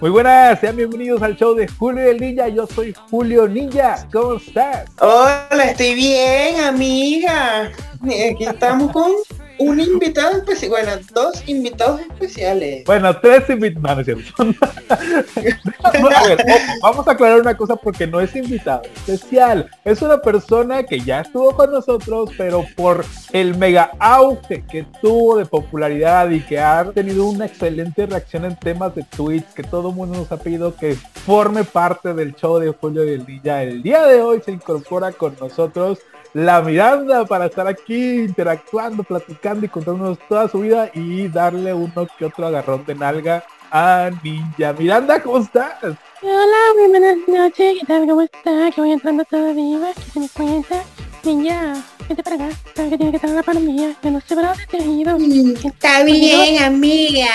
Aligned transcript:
Muy 0.00 0.08
buenas, 0.08 0.58
sean 0.60 0.76
bienvenidos 0.76 1.20
al 1.20 1.36
show 1.36 1.54
de 1.54 1.68
Julio 1.68 2.10
el 2.10 2.18
Ninja. 2.18 2.48
Yo 2.48 2.66
soy 2.66 2.94
Julio 3.10 3.46
Ninja. 3.46 4.08
¿Cómo 4.10 4.36
estás? 4.36 4.88
Hola, 4.98 5.64
estoy 5.70 5.94
bien, 5.94 6.58
amiga. 6.58 7.70
Aquí 8.02 8.44
estamos 8.46 8.92
con 8.92 9.12
un 9.60 9.78
invitado 9.78 10.38
especial, 10.38 10.70
bueno, 10.70 10.92
dos 11.12 11.42
invitados 11.46 12.00
especiales. 12.00 12.82
Bueno, 12.86 13.14
tres 13.20 13.48
invitados, 13.50 14.06
vamos 16.82 17.06
a 17.06 17.10
aclarar 17.12 17.40
una 17.40 17.54
cosa 17.54 17.76
porque 17.76 18.06
no 18.06 18.20
es 18.20 18.34
invitado 18.34 18.80
especial. 19.06 19.70
Es 19.84 20.00
una 20.00 20.22
persona 20.22 20.82
que 20.84 21.00
ya 21.00 21.20
estuvo 21.20 21.54
con 21.54 21.70
nosotros, 21.70 22.30
pero 22.38 22.64
por 22.74 23.04
el 23.32 23.54
mega 23.58 23.90
auge 23.98 24.64
que 24.64 24.86
tuvo 25.02 25.36
de 25.36 25.44
popularidad 25.44 26.30
y 26.30 26.40
que 26.40 26.58
ha 26.58 26.90
tenido 26.92 27.26
una 27.26 27.44
excelente 27.44 28.06
reacción 28.06 28.46
en 28.46 28.56
temas 28.56 28.94
de 28.94 29.02
tweets, 29.02 29.52
que 29.52 29.62
todo 29.62 29.90
el 29.90 29.94
mundo 29.94 30.20
nos 30.20 30.32
ha 30.32 30.38
pedido 30.38 30.74
que 30.74 30.94
forme 30.94 31.64
parte 31.64 32.14
del 32.14 32.34
show 32.34 32.58
de 32.58 32.72
Julio 32.72 33.04
y 33.04 33.10
el 33.10 33.26
Día. 33.26 33.62
El 33.62 33.82
día 33.82 34.06
de 34.06 34.22
hoy 34.22 34.40
se 34.42 34.52
incorpora 34.52 35.12
con 35.12 35.36
nosotros 35.38 35.98
la 36.32 36.60
Miranda 36.62 37.24
para 37.24 37.46
estar 37.46 37.66
aquí 37.66 38.20
interactuando, 38.20 39.02
platicando 39.02 39.66
y 39.66 39.68
contándonos 39.68 40.18
toda 40.28 40.48
su 40.48 40.60
vida 40.60 40.90
y 40.94 41.28
darle 41.28 41.74
uno 41.74 42.06
que 42.18 42.24
otro 42.24 42.46
agarrón 42.46 42.84
de 42.84 42.94
nalga 42.94 43.44
a 43.70 44.10
Ninja. 44.22 44.72
Miranda, 44.72 45.22
¿cómo 45.22 45.38
estás? 45.38 45.82
Hola, 46.22 46.56
muy 46.76 46.88
buenas 46.88 47.16
noches, 47.26 47.78
¿qué 47.80 47.86
tal? 47.86 48.06
¿Cómo 48.06 48.22
está? 48.22 48.70
Que 48.70 48.80
voy 48.80 48.92
entrando 48.92 49.24
toda 49.24 49.52
viva, 49.52 49.92
que 49.94 50.02
se 50.02 50.20
me 50.20 50.28
cuenta. 50.28 50.82
Ninja, 51.24 51.74
vete 52.10 52.22
para 52.22 52.36
acá, 52.36 52.56
sabes 52.74 52.90
que 52.90 52.96
tiene 52.96 53.12
que 53.12 53.16
estar 53.16 53.30
la 53.30 53.42
palomilla, 53.42 53.94
que 54.02 54.10
no 54.10 54.20
sé 54.20 54.34
para 54.34 54.48
dónde 54.48 54.66
te 54.66 54.76
has 54.76 54.86
ido. 54.86 55.16
Está 55.64 56.02
bien, 56.04 56.62
amiga. 56.62 57.28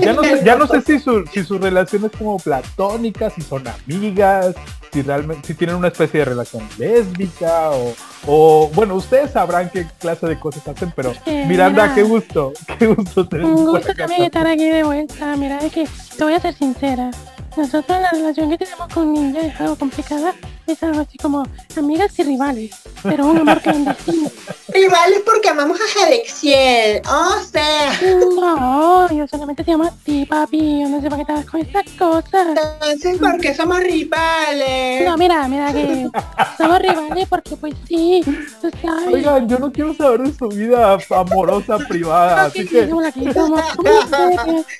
Ya 0.00 0.12
no 0.12 0.22
sé, 0.22 0.42
ya 0.44 0.56
no 0.56 0.66
sé 0.66 0.82
si, 0.82 0.98
su, 0.98 1.24
si 1.32 1.44
sus 1.44 1.60
relaciones 1.60 2.10
como 2.16 2.38
platónicas, 2.38 3.32
si 3.34 3.42
son 3.42 3.64
amigas, 3.66 4.54
si 4.92 5.02
realmente, 5.02 5.46
si 5.46 5.54
tienen 5.54 5.76
una 5.76 5.88
especie 5.88 6.20
de 6.20 6.26
relación 6.26 6.68
lésbica 6.76 7.70
o, 7.70 7.94
o 8.26 8.70
bueno, 8.74 8.96
ustedes 8.96 9.30
sabrán 9.30 9.70
qué 9.70 9.86
clase 9.98 10.26
de 10.26 10.38
cosas 10.38 10.66
hacen, 10.66 10.92
pero 10.96 11.12
Miranda, 11.46 11.94
qué 11.94 12.02
gusto, 12.02 12.52
qué 12.78 12.86
gusto 12.88 13.28
tener 13.28 13.46
Un 13.46 13.66
gusto 13.66 13.94
también 13.94 14.22
estar 14.22 14.46
aquí 14.46 14.68
de 14.68 14.82
vuelta. 14.82 15.36
Mira, 15.36 15.58
es 15.58 15.72
que 15.72 15.86
te 16.16 16.24
voy 16.24 16.34
a 16.34 16.40
ser 16.40 16.54
sincera. 16.54 17.10
Nosotros 17.56 18.00
la 18.00 18.10
relación 18.10 18.50
que 18.50 18.58
tenemos 18.58 18.88
con 18.92 19.12
Ninja 19.12 19.40
es 19.40 19.60
algo 19.60 19.76
complicada. 19.76 20.34
Es 20.70 20.82
algo 20.82 21.00
así 21.00 21.18
como 21.18 21.46
amigas 21.76 22.18
y 22.18 22.22
rivales. 22.22 22.70
Pero 23.02 23.26
un 23.26 23.38
amor 23.38 23.60
que 23.60 23.70
bendecimos. 23.70 24.32
Rivales 24.72 25.22
porque 25.26 25.48
amamos 25.48 25.80
a 25.80 25.98
Jalexiel. 25.98 27.02
Oh, 27.08 27.40
sea. 27.50 27.92
No, 28.40 29.12
yo 29.12 29.26
solamente 29.26 29.64
te 29.64 29.72
amo 29.72 29.84
a 29.84 29.90
ti, 29.90 30.24
papi. 30.26 30.82
Yo 30.82 30.88
no 30.88 31.00
sé 31.00 31.08
por 31.08 31.18
qué 31.18 31.24
te 31.24 31.32
das 31.32 31.44
con 31.46 31.60
estas 31.60 31.90
cosas. 31.98 32.46
Entonces, 32.48 33.18
¿por 33.18 33.40
qué 33.40 33.52
somos 33.52 33.80
rivales? 33.80 35.08
No, 35.08 35.16
mira, 35.16 35.48
mira 35.48 35.72
que 35.72 36.08
somos 36.56 36.78
rivales 36.78 37.28
porque 37.28 37.56
pues 37.56 37.74
sí, 37.88 38.22
tú 38.60 38.70
sabes. 38.80 39.12
Oigan, 39.12 39.48
yo 39.48 39.58
no 39.58 39.72
quiero 39.72 39.92
saber 39.94 40.22
de 40.22 40.32
su 40.32 40.48
vida 40.48 40.96
amorosa 41.10 41.78
privada. 41.78 42.44
así 42.44 42.64
que... 42.64 42.86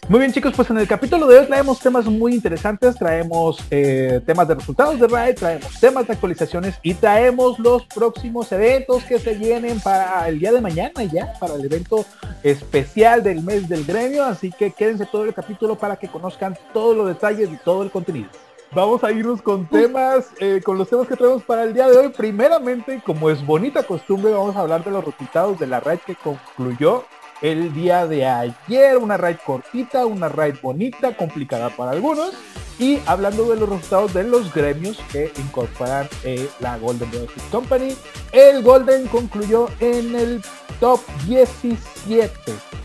Muy 0.09 0.21
bien, 0.21 0.33
chicos, 0.33 0.53
pues 0.55 0.71
en 0.71 0.79
el 0.79 0.87
capítulo 0.87 1.27
de 1.27 1.41
hoy 1.41 1.47
traemos 1.47 1.81
temas 1.81 2.05
muy 2.07 2.35
interesantes 2.35 2.95
traemos 3.01 3.59
eh, 3.71 4.21
temas 4.27 4.47
de 4.49 4.55
resultados 4.55 5.01
de 5.01 5.09
RAID, 5.09 5.35
traemos 5.35 5.80
temas 5.81 6.07
de 6.07 6.13
actualizaciones 6.13 6.79
y 6.83 6.95
traemos 6.95 7.59
los 7.59 7.87
próximos 7.87 8.53
eventos 8.53 9.03
que 9.05 9.19
se 9.19 9.35
vienen 9.35 9.81
para 9.81 10.29
el 10.29 10.39
día 10.39 10.53
de 10.53 10.61
mañana 10.61 11.03
ya, 11.05 11.33
para 11.41 11.55
el 11.55 11.65
evento 11.65 12.05
especial 12.43 13.23
del 13.23 13.43
mes 13.43 13.69
del 13.69 13.85
gremio, 13.85 14.25
así 14.25 14.53
que 14.53 14.71
quédense 14.71 15.07
todo 15.07 15.25
el 15.25 15.35
capítulo 15.35 15.77
para 15.77 15.97
que 15.97 16.09
conozcan 16.09 16.57
todos 16.73 16.97
los 16.97 17.09
detalles 17.09 17.49
y 17.51 17.57
todo 17.57 17.83
el 17.83 17.91
contenido. 17.91 18.29
Vamos 18.73 19.03
a 19.03 19.11
irnos 19.11 19.43
con 19.43 19.67
temas, 19.69 20.27
eh, 20.39 20.61
con 20.63 20.79
los 20.79 20.89
temas 20.89 21.09
que 21.09 21.17
traemos 21.17 21.43
para 21.43 21.65
el 21.65 21.75
día 21.75 21.89
de 21.89 21.99
hoy. 21.99 22.09
Primeramente, 22.11 23.03
como 23.05 23.29
es 23.29 23.45
bonita 23.45 23.83
costumbre, 23.83 24.31
vamos 24.31 24.55
a 24.55 24.61
hablar 24.61 24.85
de 24.85 24.93
los 24.93 25.05
resultados 25.05 25.59
de 25.59 25.67
la 25.67 25.81
raid 25.81 25.99
que 26.07 26.15
concluyó 26.15 27.05
el 27.43 27.75
día 27.75 28.07
de 28.07 28.27
ayer. 28.27 28.97
Una 28.97 29.17
raid 29.17 29.39
cortita, 29.45 30.07
una 30.07 30.29
raid 30.29 30.55
bonita, 30.63 31.17
complicada 31.17 31.71
para 31.71 31.91
algunos. 31.91 32.33
Y 32.81 32.99
hablando 33.05 33.45
de 33.45 33.57
los 33.57 33.69
resultados 33.69 34.15
de 34.15 34.25
los 34.25 34.53
gremios 34.55 34.99
que 35.13 35.31
incorporan 35.37 36.09
eh, 36.25 36.49
la 36.61 36.79
Golden 36.79 37.11
Brothers 37.11 37.43
Company, 37.53 37.95
el 38.33 38.63
Golden 38.63 39.07
concluyó 39.09 39.69
en 39.81 40.17
el 40.17 40.43
top 40.81 40.99
17. 41.27 42.31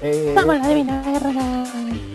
Eh, 0.02 0.34
vamos 0.36 0.58
a 0.58 0.66
adivinar. 0.66 1.06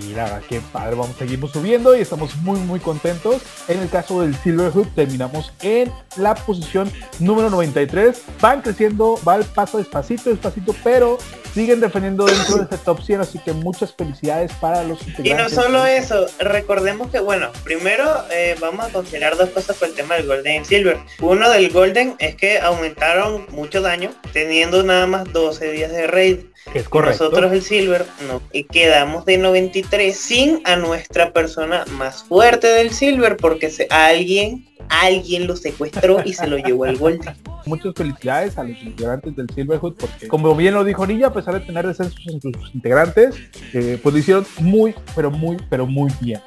Mira, 0.07 0.43
qué 0.47 0.61
padre, 0.73 0.95
vamos, 0.95 1.17
seguimos 1.19 1.53
subiendo 1.53 1.97
y 1.97 2.01
estamos 2.01 2.37
muy 2.37 2.61
muy 2.61 2.81
contentos. 2.81 3.41
En 3.67 3.81
el 3.81 3.89
caso 3.89 4.21
del 4.21 4.35
Silverhood 4.37 4.89
terminamos 4.95 5.51
en 5.62 5.91
la 6.17 6.35
posición 6.35 6.93
número 7.19 7.49
93. 7.49 8.21
Van 8.43 8.61
creciendo, 8.61 9.19
va 9.27 9.37
el 9.37 9.45
paso 9.45 9.79
despacito, 9.79 10.29
despacito, 10.29 10.75
pero 10.85 11.17
siguen 11.55 11.81
defendiendo 11.81 12.25
dentro 12.27 12.56
de 12.56 12.62
este 12.65 12.78
top 12.78 13.03
100, 13.03 13.21
así 13.21 13.38
que 13.38 13.53
muchas 13.53 13.94
felicidades 13.94 14.53
para 14.55 14.83
los 14.84 15.00
integrantes. 15.06 15.53
Y 15.53 15.56
no 15.56 15.62
solo 15.62 15.84
eso, 15.87 16.27
recordemos 16.38 17.11
que, 17.11 17.21
bueno, 17.21 17.50
primero 17.65 18.05
eh, 18.31 18.56
vamos 18.61 18.87
a 18.87 18.88
considerar 18.91 19.37
dos 19.37 19.50
cosas 19.50 19.77
con 19.77 19.88
el 19.88 19.94
tema 19.94 20.16
del 20.16 20.27
Golden 20.27 20.62
y 20.62 20.65
Silver. 20.65 20.99
Uno 21.21 21.50
del 21.50 21.71
Golden 21.71 22.15
es 22.19 22.37
que 22.37 22.59
aumentaron 22.61 23.47
mucho 23.50 23.81
daño, 23.81 24.11
teniendo 24.33 24.83
nada 24.83 25.06
más 25.06 25.33
12 25.33 25.72
días 25.72 25.93
de 25.93 26.06
raid. 26.06 26.38
Es 26.75 26.88
correcto. 26.88 27.25
Nosotros 27.25 27.53
el 27.53 27.62
Silver 27.62 28.05
no, 28.28 28.43
y 28.53 28.65
quedamos 28.65 29.25
de 29.25 29.38
93 29.38 30.17
sin 30.17 30.61
a 30.65 30.77
nuestra 30.77 31.32
persona 31.32 31.84
más 31.93 32.25
fuerte 32.25 32.67
del 32.67 32.91
Silver 32.91 33.37
porque 33.37 33.71
se, 33.71 33.87
alguien 33.91 34.67
alguien 34.91 35.47
lo 35.47 35.56
secuestró 35.56 36.22
y 36.25 36.34
se 36.34 36.47
lo 36.47 36.59
llevó 36.59 36.84
al 36.84 36.97
Golden. 36.97 37.34
Muchas 37.70 37.94
felicidades 37.94 38.58
a 38.58 38.64
los 38.64 38.82
integrantes 38.82 39.36
del 39.36 39.48
Silverhood 39.54 39.94
porque, 39.94 40.26
como 40.26 40.56
bien 40.56 40.75
lo 40.75 40.82
dijo 40.82 41.06
Nilla, 41.06 41.28
a 41.28 41.32
pesar 41.32 41.54
de 41.54 41.60
tener 41.60 41.86
descensos 41.86 42.20
en 42.26 42.41
sus 42.41 42.75
integrantes, 42.75 43.36
eh, 43.72 43.97
pues 44.03 44.12
lo 44.12 44.19
hicieron 44.19 44.44
muy, 44.58 44.92
pero 45.14 45.31
muy, 45.31 45.56
pero 45.70 45.86
muy 45.86 46.10
bien. 46.20 46.41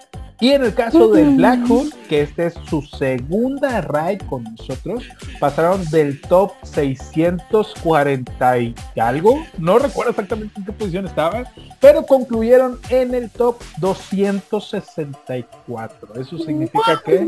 Y 0.43 0.51
en 0.51 0.63
el 0.63 0.73
caso 0.73 1.09
del 1.09 1.37
Black 1.37 1.65
Hood, 1.69 1.93
que 2.09 2.21
este 2.21 2.47
es 2.47 2.55
su 2.67 2.81
segunda 2.81 3.79
raid 3.79 4.19
con 4.29 4.43
nosotros, 4.43 5.05
pasaron 5.39 5.89
del 5.89 6.19
top 6.19 6.51
640 6.63 8.59
y 8.59 8.75
algo, 8.99 9.41
no 9.57 9.79
recuerdo 9.79 10.11
exactamente 10.11 10.59
en 10.59 10.65
qué 10.65 10.73
posición 10.73 11.05
estaban, 11.05 11.45
pero 11.79 12.05
concluyeron 12.05 12.77
en 12.89 13.13
el 13.13 13.29
top 13.29 13.55
264. 13.77 16.19
Eso 16.19 16.37
significa 16.39 17.01
que 17.05 17.25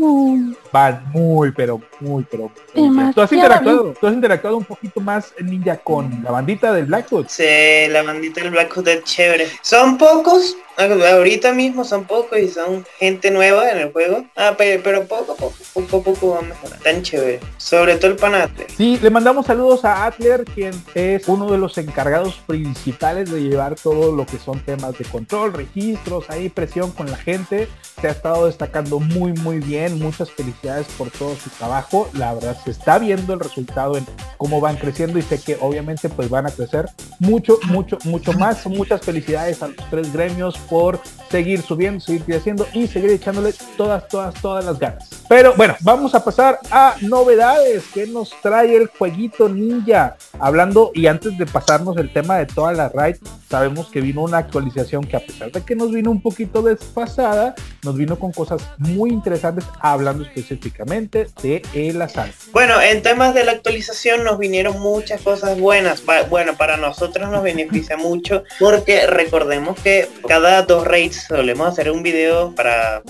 van 0.73 1.05
muy, 1.13 1.51
pero 1.51 1.79
muy, 2.01 2.25
pero 2.29 2.51
muy 2.73 3.13
¿Tú 3.13 3.21
has 3.21 3.31
interactuado, 3.31 3.84
tú 3.93 4.07
has 4.07 4.13
interactuado 4.13 4.57
un 4.57 4.65
poquito 4.65 4.99
más 4.99 5.33
ninja 5.39 5.77
con 5.77 6.23
la 6.23 6.31
bandita 6.31 6.73
del 6.73 6.85
Black 6.85 7.09
Hood. 7.09 7.27
Sí, 7.29 7.87
la 7.89 8.03
bandita 8.03 8.41
del 8.41 8.51
Black 8.51 8.75
Hood 8.75 8.87
es 8.87 9.03
chévere. 9.03 9.47
Son 9.61 9.97
pocos, 9.97 10.57
ahorita 10.77 11.53
mismo 11.53 11.83
son 11.83 12.05
pocos 12.05 12.37
y 12.39 12.47
son 12.47 12.85
gente 12.97 13.31
nueva 13.31 13.69
en 13.71 13.79
el 13.79 13.91
juego. 13.91 14.25
Ah, 14.35 14.55
pero, 14.57 15.05
poco 15.05 15.33
a 15.33 15.35
poco, 15.35 15.55
poco 15.73 15.97
a 15.97 16.03
poco 16.03 16.29
va 16.31 16.39
a 16.39 16.41
mejorar. 16.41 16.79
Tan 16.79 17.01
chévere. 17.01 17.39
Sobre 17.57 17.95
todo 17.97 18.11
el 18.11 18.17
panate. 18.17 18.67
Sí, 18.75 18.99
le 19.01 19.09
mandamos 19.09 19.45
saludos 19.45 19.85
a 19.85 20.05
Atler, 20.05 20.45
quien 20.45 20.73
es 20.93 21.27
uno 21.27 21.51
de 21.51 21.57
los 21.57 21.77
encargados 21.77 22.35
principales 22.45 23.31
de 23.31 23.41
llevar 23.41 23.75
todo 23.75 24.15
lo 24.15 24.25
que 24.25 24.37
son 24.37 24.59
temas 24.59 24.97
de 24.97 25.05
control, 25.05 25.53
registros, 25.53 26.29
ahí 26.29 26.49
presión 26.49 26.91
con 26.91 27.09
la 27.09 27.17
gente. 27.17 27.67
Se 27.99 28.07
ha 28.07 28.11
estado 28.11 28.47
destacando 28.47 28.99
muy 28.99 29.33
muy 29.33 29.59
bien. 29.59 29.99
Muchas 29.99 30.31
felicidades 30.31 30.87
por 30.97 31.09
todo 31.11 31.35
su 31.35 31.49
trabajo. 31.51 32.09
La 32.13 32.33
verdad 32.33 32.57
se 32.63 32.71
está 32.71 32.99
viendo 32.99 33.33
el 33.33 33.39
resultado 33.39 33.64
en 33.97 34.05
cómo 34.37 34.59
van 34.59 34.77
creciendo 34.77 35.19
y 35.19 35.21
sé 35.21 35.39
que 35.39 35.57
obviamente 35.61 36.09
pues 36.09 36.29
van 36.29 36.45
a 36.47 36.51
crecer 36.51 36.89
mucho, 37.19 37.59
mucho, 37.67 37.97
mucho 38.03 38.33
más. 38.33 38.65
Muchas 38.65 39.01
felicidades 39.01 39.61
a 39.61 39.67
los 39.67 39.77
tres 39.89 40.11
gremios 40.11 40.57
por 40.69 40.99
seguir 41.29 41.61
subiendo, 41.61 41.99
seguir 41.99 42.23
creciendo 42.23 42.67
y 42.73 42.87
seguir 42.87 43.11
echándole 43.11 43.53
todas, 43.77 44.07
todas, 44.07 44.33
todas 44.41 44.65
las 44.65 44.79
ganas. 44.79 45.09
Pero 45.27 45.53
bueno, 45.55 45.75
vamos 45.81 46.13
a 46.15 46.23
pasar 46.23 46.59
a 46.71 46.95
novedades 47.01 47.83
que 47.93 48.05
nos 48.07 48.31
trae 48.41 48.75
el 48.75 48.87
jueguito 48.87 49.49
ninja. 49.49 50.17
Hablando 50.39 50.91
y 50.93 51.07
antes 51.07 51.37
de 51.37 51.45
pasarnos 51.45 51.97
el 51.97 52.11
tema 52.11 52.37
de 52.37 52.45
toda 52.45 52.73
la 52.73 52.89
raid, 52.89 53.17
sabemos 53.49 53.87
que 53.87 54.01
vino 54.01 54.21
una 54.21 54.37
actualización 54.37 55.03
que 55.03 55.17
a 55.17 55.19
pesar 55.19 55.51
de 55.51 55.61
que 55.61 55.75
nos 55.75 55.91
vino 55.91 56.11
un 56.11 56.21
poquito 56.21 56.61
desfasada, 56.61 57.55
nos 57.83 57.95
vino 57.95 58.17
con 58.19 58.31
cosas 58.31 58.61
muy 58.77 59.09
interesantes 59.09 59.65
hablando 59.79 60.23
específicamente 60.23 61.27
de 61.41 61.61
el 61.73 62.01
asalto. 62.01 62.35
Bueno, 62.51 62.79
en 62.81 63.01
temas 63.01 63.33
de 63.33 63.45
la 63.45 63.53
actualización 63.53 64.23
nos 64.23 64.37
vinieron 64.37 64.79
muchas 64.79 65.21
cosas 65.21 65.59
buenas. 65.59 66.03
Bueno, 66.29 66.55
para 66.55 66.77
nosotros 66.77 67.04
nos 67.13 67.43
beneficia 67.43 67.97
mucho 67.97 68.43
porque 68.59 69.07
recordemos 69.07 69.79
que 69.79 70.07
cada 70.27 70.61
dos 70.63 70.85
raids 70.85 71.25
solemos 71.27 71.67
hacer 71.67 71.91
un 71.91 72.03
video 72.03 72.53
para 72.55 73.01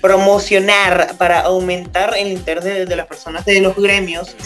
promocionar, 0.00 1.16
para 1.16 1.40
aumentar 1.40 2.14
el 2.16 2.28
interés 2.28 2.64
de, 2.64 2.96
las 2.96 3.06
personas 3.06 3.44
de 3.44 3.60
los 3.60 3.76
gremios 3.76 4.36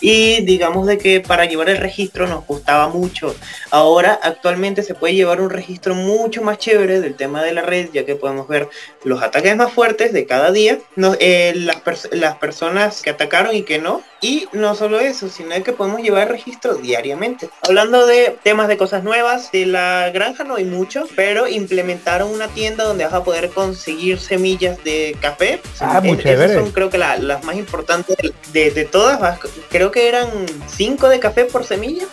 y 0.00 0.42
digamos 0.42 0.86
de 0.86 0.98
que 0.98 1.20
para 1.20 1.46
llevar 1.46 1.70
el 1.70 1.78
registro 1.78 2.26
nos 2.26 2.46
gustaba 2.46 2.88
mucho. 2.88 3.34
Ahora 3.70 4.18
actualmente 4.22 4.82
se 4.82 4.94
puede 4.94 5.14
llevar 5.14 5.40
un 5.40 5.50
registro 5.50 5.94
mucho 5.94 6.42
más 6.42 6.58
chévere 6.58 7.00
del 7.00 7.14
tema 7.14 7.42
de 7.42 7.52
la 7.52 7.62
red, 7.62 7.88
ya 7.92 8.04
que 8.04 8.14
podemos 8.14 8.46
ver 8.46 8.68
los 9.04 9.22
ataques 9.22 9.56
más 9.56 9.72
fuertes 9.72 10.12
de 10.12 10.26
cada 10.26 10.52
día, 10.52 10.78
no, 10.96 11.16
eh, 11.18 11.52
las, 11.56 12.08
las 12.12 12.36
personas 12.36 13.02
que 13.02 13.10
atacaron 13.10 13.56
y 13.56 13.62
que 13.62 13.78
no, 13.78 14.02
y 14.20 14.48
no 14.52 14.74
solo 14.74 15.00
eso, 15.00 15.28
sino 15.28 15.56
que 15.62 15.72
podemos 15.72 16.00
llevar 16.00 16.30
registro 16.30 16.74
diariamente. 16.74 17.48
Hablando 17.62 18.06
de 18.06 18.36
temas 18.42 18.68
de 18.68 18.76
cosas 18.76 19.04
nuevas, 19.04 19.52
de 19.52 19.66
la 19.66 20.10
granja 20.12 20.44
no 20.44 20.56
hay 20.56 20.64
mucho, 20.64 21.04
pero 21.14 21.48
implementaron 21.48 22.30
una 22.30 22.48
tienda 22.48 22.84
donde 22.84 23.04
vas 23.04 23.14
a 23.14 23.24
poder 23.24 23.50
conseguir 23.50 24.18
semillas 24.18 24.82
de 24.84 25.16
café. 25.20 25.60
Ah, 25.80 26.00
muy 26.02 26.18
chévere. 26.18 26.54
son 26.54 26.70
creo 26.72 26.90
que 26.90 26.98
las 26.98 27.44
más 27.44 27.56
importantes 27.56 28.16
de, 28.52 28.88
todas. 28.90 29.38
Creo 29.70 29.90
que 29.90 30.08
eran 30.08 30.28
5 30.66 31.08
de 31.08 31.20
café 31.20 31.44
por 31.44 31.64
semilla. 31.64 32.04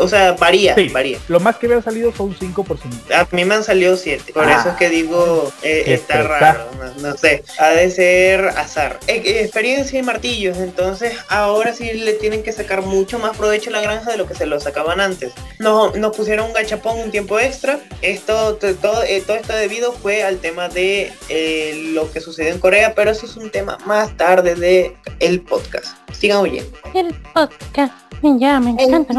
O 0.00 0.08
sea, 0.08 0.32
varía, 0.32 0.74
varía. 0.92 1.18
Lo 1.28 1.40
más 1.40 1.56
que 1.56 1.68
me 1.68 1.74
han 1.74 1.82
salido 1.82 2.12
son 2.12 2.34
5 2.38 2.64
por 2.64 2.78
semilla. 2.78 3.20
A 3.20 3.28
mí 3.30 3.44
me 3.44 3.54
han 3.54 3.64
salido 3.64 3.96
7. 3.96 4.32
Por 4.32 4.48
eso 4.48 4.70
es 4.70 4.76
que 4.76 4.88
digo, 4.88 5.52
eh, 5.62 5.84
está 5.86 6.22
raro. 6.22 6.66
No, 7.00 7.16
sé. 7.16 7.44
Ha 7.58 7.68
de 7.70 7.90
ser 7.90 8.48
azar. 8.48 8.98
Eh, 9.06 9.40
experiencia 9.42 9.98
y 9.98 10.02
martillos. 10.02 10.58
Entonces, 10.58 11.14
ahora 11.42 11.72
sí 11.72 11.92
le 11.92 12.14
tienen 12.14 12.42
que 12.42 12.52
sacar 12.52 12.82
mucho 12.82 13.18
más 13.18 13.36
provecho 13.36 13.70
a 13.70 13.72
la 13.72 13.80
granja 13.80 14.10
de 14.10 14.16
lo 14.16 14.26
que 14.26 14.34
se 14.34 14.46
lo 14.46 14.58
sacaban 14.60 15.00
antes. 15.00 15.32
Nos, 15.58 15.96
nos 15.96 16.16
pusieron 16.16 16.46
un 16.46 16.52
gachapón 16.52 16.98
un 16.98 17.10
tiempo 17.10 17.38
extra. 17.38 17.80
Esto, 18.00 18.56
todo, 18.56 19.02
eh, 19.02 19.22
todo 19.26 19.36
esto 19.36 19.52
debido 19.52 19.92
fue 19.92 20.22
al 20.22 20.38
tema 20.38 20.68
de 20.68 21.12
eh, 21.28 21.90
lo 21.92 22.10
que 22.10 22.20
sucedió 22.20 22.52
en 22.52 22.58
Corea, 22.58 22.94
pero 22.94 23.10
eso 23.10 23.26
es 23.26 23.36
un 23.36 23.50
tema 23.50 23.78
más 23.86 24.16
tarde 24.16 24.54
de 24.54 24.96
el 25.20 25.40
podcast. 25.40 25.96
Sigan 26.12 26.38
oyendo. 26.38 26.76
El 26.94 27.14
podcast. 27.34 27.94
Ya, 28.38 28.60
me 28.60 28.70
encanta 28.70 29.12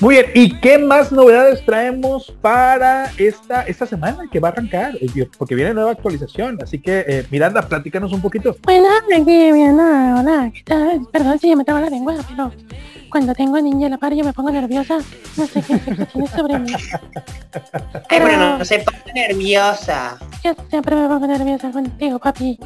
Muy 0.00 0.14
bien, 0.14 0.26
¿y 0.34 0.60
qué 0.60 0.76
más 0.78 1.10
novedades 1.10 1.64
traemos 1.64 2.34
para 2.42 3.10
esta, 3.16 3.62
esta 3.62 3.86
semana 3.86 4.24
que 4.30 4.40
va 4.40 4.48
a 4.48 4.50
arrancar? 4.52 4.94
Eh, 5.00 5.26
porque 5.38 5.54
viene 5.54 5.72
nueva 5.72 5.92
actualización, 5.92 6.58
así 6.62 6.78
que 6.78 7.04
eh, 7.08 7.26
Miranda, 7.30 7.62
platícanos 7.62 8.12
un 8.12 8.20
poquito. 8.20 8.56
Bueno, 8.62 8.88
aquí, 9.10 9.52
Miranda, 9.52 10.20
hola, 10.20 10.52
Perdón 10.66 11.38
si 11.38 11.54
me 11.54 11.64
traba 11.64 11.80
la 11.80 11.90
lengua, 11.90 12.16
pero 12.28 12.50
cuando 13.08 13.34
tengo 13.34 13.60
niña 13.60 13.86
a 13.86 13.90
la 13.90 13.98
par 13.98 14.12
yo 14.14 14.24
me 14.24 14.32
pongo 14.32 14.50
nerviosa. 14.50 14.98
No 15.36 15.46
sé 15.46 15.62
qué 15.62 15.78
tiene 15.78 16.28
sobre 16.28 16.58
mí. 16.58 16.72
Pero, 18.08 18.26
bueno, 18.26 18.58
no 18.58 18.64
se 18.64 18.80
ponga 18.80 19.12
nerviosa. 19.14 20.18
Yo 20.44 20.54
siempre 20.68 20.96
me 20.96 21.08
pongo 21.08 21.26
nerviosa 21.26 21.70
contigo, 21.70 22.18
papi. 22.18 22.58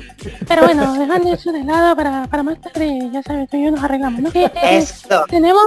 Pero 0.49 0.64
bueno, 0.64 0.94
dejando 0.94 1.32
eso 1.32 1.52
de 1.52 1.62
lado 1.62 1.94
para, 1.94 2.26
para 2.26 2.43
más 2.43 2.61
tarde, 2.61 3.11
ya 3.12 3.23
sabes, 3.23 3.49
tú 3.49 3.56
y 3.56 3.64
yo 3.64 3.70
nos 3.70 3.82
arreglamos, 3.82 4.20
¿no? 4.20 4.31
Eh, 4.35 4.50
Esto. 4.62 5.25
Tenemos, 5.29 5.67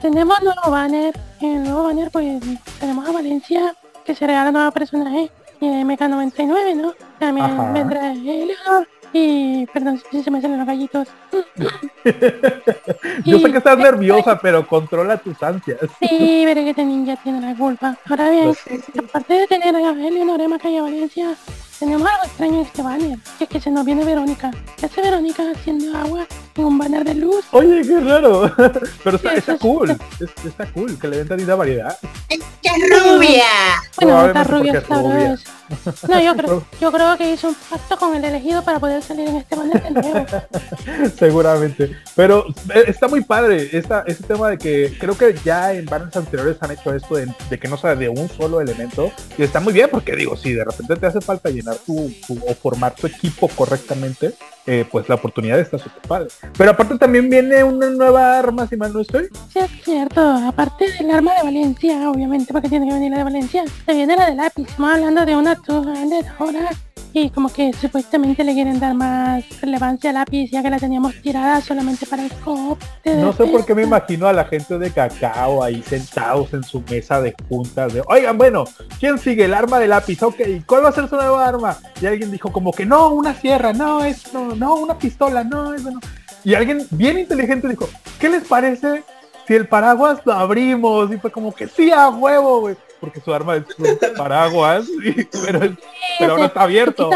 tenemos 0.00 0.42
nuevo 0.42 0.70
banner. 0.70 1.14
En 1.40 1.56
el 1.56 1.64
nuevo 1.64 1.84
banner, 1.84 2.10
pues, 2.10 2.42
tenemos 2.80 3.08
a 3.08 3.12
Valencia, 3.12 3.74
que 4.04 4.14
se 4.14 4.26
regala 4.26 4.52
nueva 4.52 4.70
personaje. 4.70 5.30
Y 5.60 5.66
MK99, 5.66 6.76
¿no? 6.76 6.94
También 7.18 7.72
vendrá 7.74 8.12
Eleanor 8.12 8.88
y 9.12 9.66
perdón 9.66 10.00
si 10.10 10.22
se 10.22 10.30
me 10.30 10.40
salen 10.40 10.58
los 10.58 10.66
gallitos. 10.66 11.08
Yo 13.24 13.38
sé 13.38 13.50
que 13.50 13.58
estás 13.58 13.78
nerviosa, 13.78 14.38
pero 14.42 14.66
controla 14.66 15.16
tus 15.18 15.42
ansias. 15.42 15.78
Sí, 16.00 16.42
pero 16.44 16.62
que 16.62 16.70
este 16.70 16.84
ninja 16.84 17.16
tiene 17.16 17.40
la 17.40 17.54
culpa. 17.54 17.96
Ahora 18.08 18.30
bien, 18.30 18.54
aparte 18.98 19.34
de 19.34 19.46
tener 19.46 19.74
a 19.76 19.90
Eleonora 19.90 20.48
Macaya 20.48 20.82
Valencia, 20.82 21.34
tenemos 21.78 22.08
algo 22.08 22.24
extraño 22.24 22.54
en 22.54 22.60
este 22.60 22.82
banner, 22.82 23.18
que 23.38 23.44
es 23.44 23.50
que 23.50 23.60
se 23.60 23.70
nos 23.70 23.84
viene 23.84 24.04
Verónica. 24.04 24.50
¿Qué 24.78 24.86
hace 24.86 25.02
Verónica 25.02 25.42
haciendo 25.50 25.96
agua 25.96 26.26
un 26.56 26.78
banner 26.78 27.04
de 27.04 27.14
luz? 27.14 27.44
Oye, 27.52 27.82
qué 27.82 28.00
raro. 28.00 28.52
Pero 29.04 29.16
está, 29.16 29.34
está 29.34 29.58
cool. 29.58 29.96
está 30.20 30.66
cool, 30.72 30.98
que 30.98 31.08
le 31.08 31.18
den 31.18 31.28
tanta 31.28 31.54
variedad. 31.54 31.96
¡Es 32.28 32.40
que 32.60 32.68
es 32.68 33.02
rubia! 33.02 33.44
Bueno, 33.96 34.26
está 34.26 34.44
rubia, 34.44 34.72
está 34.78 35.00
rubia. 35.00 35.38
No, 36.08 36.20
yo 36.20 36.36
creo, 36.36 36.64
yo 36.80 36.92
creo 36.92 37.16
que 37.16 37.32
hizo 37.32 37.48
un 37.48 37.54
pacto 37.54 37.96
con 37.96 38.14
el 38.14 38.24
elegido 38.24 38.62
para 38.62 38.78
poder 38.78 39.02
salir 39.02 39.28
en 39.28 39.36
este 39.36 39.56
banner 39.56 39.82
de 39.82 39.90
nuevo. 39.90 40.26
Seguramente. 41.18 41.96
Pero 42.14 42.46
eh, 42.74 42.84
está 42.86 43.08
muy 43.08 43.22
padre 43.22 43.68
esta, 43.72 44.04
este 44.06 44.24
tema 44.24 44.50
de 44.50 44.58
que 44.58 44.96
creo 44.98 45.16
que 45.16 45.34
ya 45.44 45.72
en 45.72 45.86
banners 45.86 46.16
anteriores 46.16 46.56
han 46.60 46.72
hecho 46.72 46.94
esto 46.94 47.16
de, 47.16 47.32
de 47.48 47.58
que 47.58 47.68
no 47.68 47.76
sea 47.76 47.94
de 47.94 48.08
un 48.08 48.28
solo 48.28 48.60
elemento. 48.60 49.10
Y 49.38 49.42
está 49.42 49.60
muy 49.60 49.72
bien 49.72 49.88
porque 49.90 50.14
digo, 50.16 50.36
si 50.36 50.52
de 50.52 50.64
repente 50.64 50.96
te 50.96 51.06
hace 51.06 51.20
falta 51.20 51.50
llenar 51.50 51.76
o 51.88 52.54
formar 52.54 52.94
tu 52.94 53.06
equipo 53.06 53.48
correctamente, 53.48 54.34
eh, 54.66 54.84
pues 54.90 55.08
la 55.08 55.16
oportunidad 55.16 55.58
está 55.58 55.78
súper 55.78 56.02
padre. 56.02 56.28
Pero 56.56 56.70
aparte 56.70 56.98
también 56.98 57.28
viene 57.28 57.64
una 57.64 57.90
nueva 57.90 58.38
arma, 58.38 58.66
si 58.66 58.76
mal 58.76 58.92
no 58.92 59.00
estoy. 59.00 59.28
Sí, 59.52 59.58
es 59.58 59.70
cierto. 59.84 60.20
Aparte 60.20 60.86
del 60.98 61.10
arma 61.10 61.34
de 61.34 61.42
Valencia, 61.42 62.10
obviamente, 62.10 62.52
porque 62.52 62.68
tiene 62.68 62.86
que 62.86 62.94
venir 62.94 63.10
la 63.10 63.18
de 63.18 63.24
Valencia, 63.24 63.64
se 63.84 63.94
viene 63.94 64.16
la 64.16 64.26
de 64.26 64.36
lápiz. 64.36 64.68
Estamos 64.68 64.94
hablando 64.94 65.26
de 65.26 65.36
una 65.36 65.54
de 65.54 66.26
ahora 66.38 66.70
y 67.12 67.30
como 67.30 67.52
que 67.52 67.72
supuestamente 67.74 68.42
le 68.42 68.54
quieren 68.54 68.80
dar 68.80 68.94
más 68.94 69.44
relevancia 69.60 70.10
al 70.10 70.14
lápiz 70.14 70.50
ya 70.50 70.62
que 70.62 70.70
la 70.70 70.78
teníamos 70.78 71.14
tirada 71.20 71.60
solamente 71.60 72.06
para 72.06 72.24
el 72.24 72.32
cop. 72.32 72.80
No 73.04 73.32
sé 73.32 73.46
por 73.46 73.64
qué 73.66 73.74
me 73.74 73.82
imagino 73.82 74.26
a 74.26 74.32
la 74.32 74.44
gente 74.44 74.78
de 74.78 74.90
cacao 74.90 75.62
ahí 75.62 75.82
sentados 75.82 76.54
en 76.54 76.62
su 76.62 76.82
mesa 76.88 77.20
de 77.20 77.34
juntas 77.48 77.92
de, 77.92 78.02
oigan, 78.06 78.38
bueno, 78.38 78.64
¿quién 78.98 79.18
sigue? 79.18 79.44
El 79.44 79.54
arma 79.54 79.78
de 79.78 79.88
lápiz, 79.88 80.22
ok, 80.22 80.40
¿cuál 80.66 80.84
va 80.84 80.88
a 80.88 80.92
ser 80.92 81.08
su 81.08 81.16
nueva 81.16 81.46
arma? 81.46 81.76
Y 82.00 82.06
alguien 82.06 82.30
dijo 82.30 82.50
como 82.50 82.72
que 82.72 82.86
no, 82.86 83.10
una 83.10 83.34
sierra, 83.34 83.72
no, 83.72 84.04
esto, 84.04 84.54
no, 84.56 84.76
una 84.76 84.96
pistola, 84.96 85.44
no, 85.44 85.74
eso 85.74 85.90
no. 85.90 86.00
Y 86.44 86.54
alguien 86.54 86.86
bien 86.90 87.18
inteligente 87.18 87.68
dijo, 87.68 87.88
¿qué 88.18 88.28
les 88.28 88.44
parece 88.44 89.04
si 89.46 89.54
el 89.54 89.68
paraguas 89.68 90.20
lo 90.24 90.32
abrimos? 90.32 91.12
Y 91.12 91.18
fue 91.18 91.30
como 91.30 91.52
que 91.54 91.68
sí, 91.68 91.90
a 91.90 92.08
huevo, 92.08 92.60
güey 92.60 92.76
porque 93.02 93.20
su 93.20 93.34
arma 93.34 93.56
es 93.56 93.64
un 93.78 93.98
paraguas, 94.16 94.86
pero, 95.44 95.76
pero 96.20 96.32
ahora 96.32 96.44
está 96.46 96.62
abierto. 96.62 97.10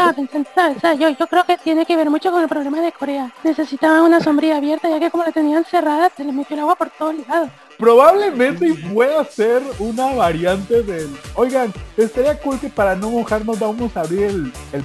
Yo, 0.99 1.09
yo 1.09 1.27
creo 1.27 1.45
que 1.45 1.57
tiene 1.57 1.85
que 1.85 1.95
ver 1.95 2.09
mucho 2.09 2.29
con 2.29 2.41
el 2.41 2.49
problema 2.49 2.81
de 2.81 2.91
Corea. 2.91 3.33
Necesitaban 3.41 4.01
una 4.01 4.19
sombría 4.19 4.57
abierta, 4.57 4.89
ya 4.89 4.99
que 4.99 5.09
como 5.09 5.23
la 5.23 5.31
tenían 5.31 5.63
cerrada, 5.63 6.11
se 6.15 6.25
le 6.25 6.33
metió 6.33 6.55
el 6.55 6.59
agua 6.59 6.75
por 6.75 6.89
todos 6.89 7.15
lados. 7.25 7.49
Probablemente 7.79 8.73
pueda 8.91 9.23
ser 9.23 9.61
una 9.79 10.13
variante 10.13 10.83
del... 10.83 11.09
Oigan, 11.35 11.71
estaría 11.95 12.37
cool 12.39 12.59
que 12.59 12.67
para 12.67 12.95
no 12.95 13.09
mojarnos 13.09 13.57
vamos 13.57 13.95
a 13.95 14.01
abrir 14.01 14.23
el, 14.23 14.51
el 14.73 14.83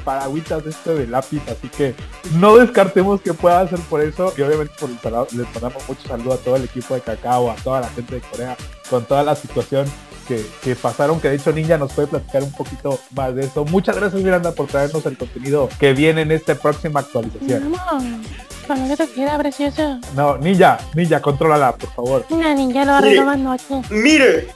de 0.63 0.71
este 0.71 0.95
de 0.95 1.07
lápiz, 1.09 1.43
así 1.49 1.69
que 1.69 1.97
no 2.39 2.59
descartemos 2.59 3.21
que 3.23 3.35
pueda 3.35 3.67
ser 3.67 3.81
por 3.81 4.03
eso. 4.03 4.33
Y 4.37 4.43
obviamente 4.43 4.75
por 4.79 4.89
el 4.89 4.97
les 5.37 5.53
mandamos 5.53 5.89
mucho 5.89 6.07
saludo 6.07 6.35
a 6.35 6.37
todo 6.37 6.55
el 6.55 6.65
equipo 6.65 6.95
de 6.95 7.01
Cacao, 7.01 7.51
a 7.51 7.57
toda 7.57 7.81
la 7.81 7.89
gente 7.89 8.15
de 8.15 8.21
Corea, 8.21 8.57
con 8.89 9.05
toda 9.05 9.25
la 9.25 9.35
situación 9.35 9.87
que, 10.23 10.77
pasaron, 10.77 11.21
que 11.21 11.29
de 11.29 11.37
hecho 11.37 11.53
Ninja 11.53 11.79
nos 11.79 11.93
puede 11.93 12.09
platicar 12.09 12.43
un 12.43 12.53
poquito 12.53 12.99
más 13.15 13.35
de 13.35 13.45
eso. 13.45 13.65
Muchas 13.65 13.97
gracias 13.97 14.23
Miranda 14.23 14.53
por 14.53 14.67
traernos 14.67 15.05
el 15.07 15.17
contenido 15.17 15.69
que 15.79 15.93
viene 15.93 16.23
en 16.23 16.33
esta 16.33 16.55
próxima 16.55 17.01
actualización. 17.01 17.73
No, 17.73 18.89
que 18.89 18.97
te 18.97 19.09
queda 19.11 19.39
precioso. 19.39 19.99
No, 20.17 20.39
Ninja, 20.39 20.79
Ninja, 20.95 21.21
contrólala, 21.21 21.77
por 21.77 21.91
favor. 21.91 22.27
Una 22.31 22.55
Ninja 22.55 22.85
lo 22.85 22.93
arreglo 22.93 23.25
más 23.25 23.39
noche. 23.39 23.83
Mire, 23.91 24.49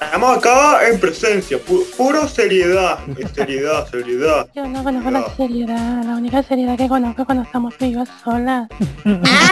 Estamos 0.00 0.38
acá 0.38 0.88
en 0.88 0.98
presencia, 0.98 1.58
pura 1.96 2.26
seriedad, 2.26 2.98
seriedad, 3.34 3.86
seriedad. 3.88 4.48
Yo 4.54 4.66
no 4.66 4.82
conozco 4.82 5.10
la 5.10 5.34
seriedad, 5.36 6.02
la 6.04 6.16
única 6.16 6.42
seriedad 6.42 6.76
que 6.76 6.88
conozco 6.88 7.22
es 7.22 7.26
cuando 7.26 7.44
estamos 7.44 7.76
vivas 7.78 8.08
solas. 8.24 8.68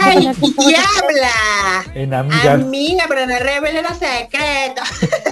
¡Ay, 0.01 0.17
diabla! 0.17 1.83
En 1.93 2.13
amigas. 2.13 2.61
Amiga, 2.61 3.05
pero 3.07 3.27
no 3.27 3.37
revele 3.37 3.83
los 3.83 3.97
secretos. 3.97 4.89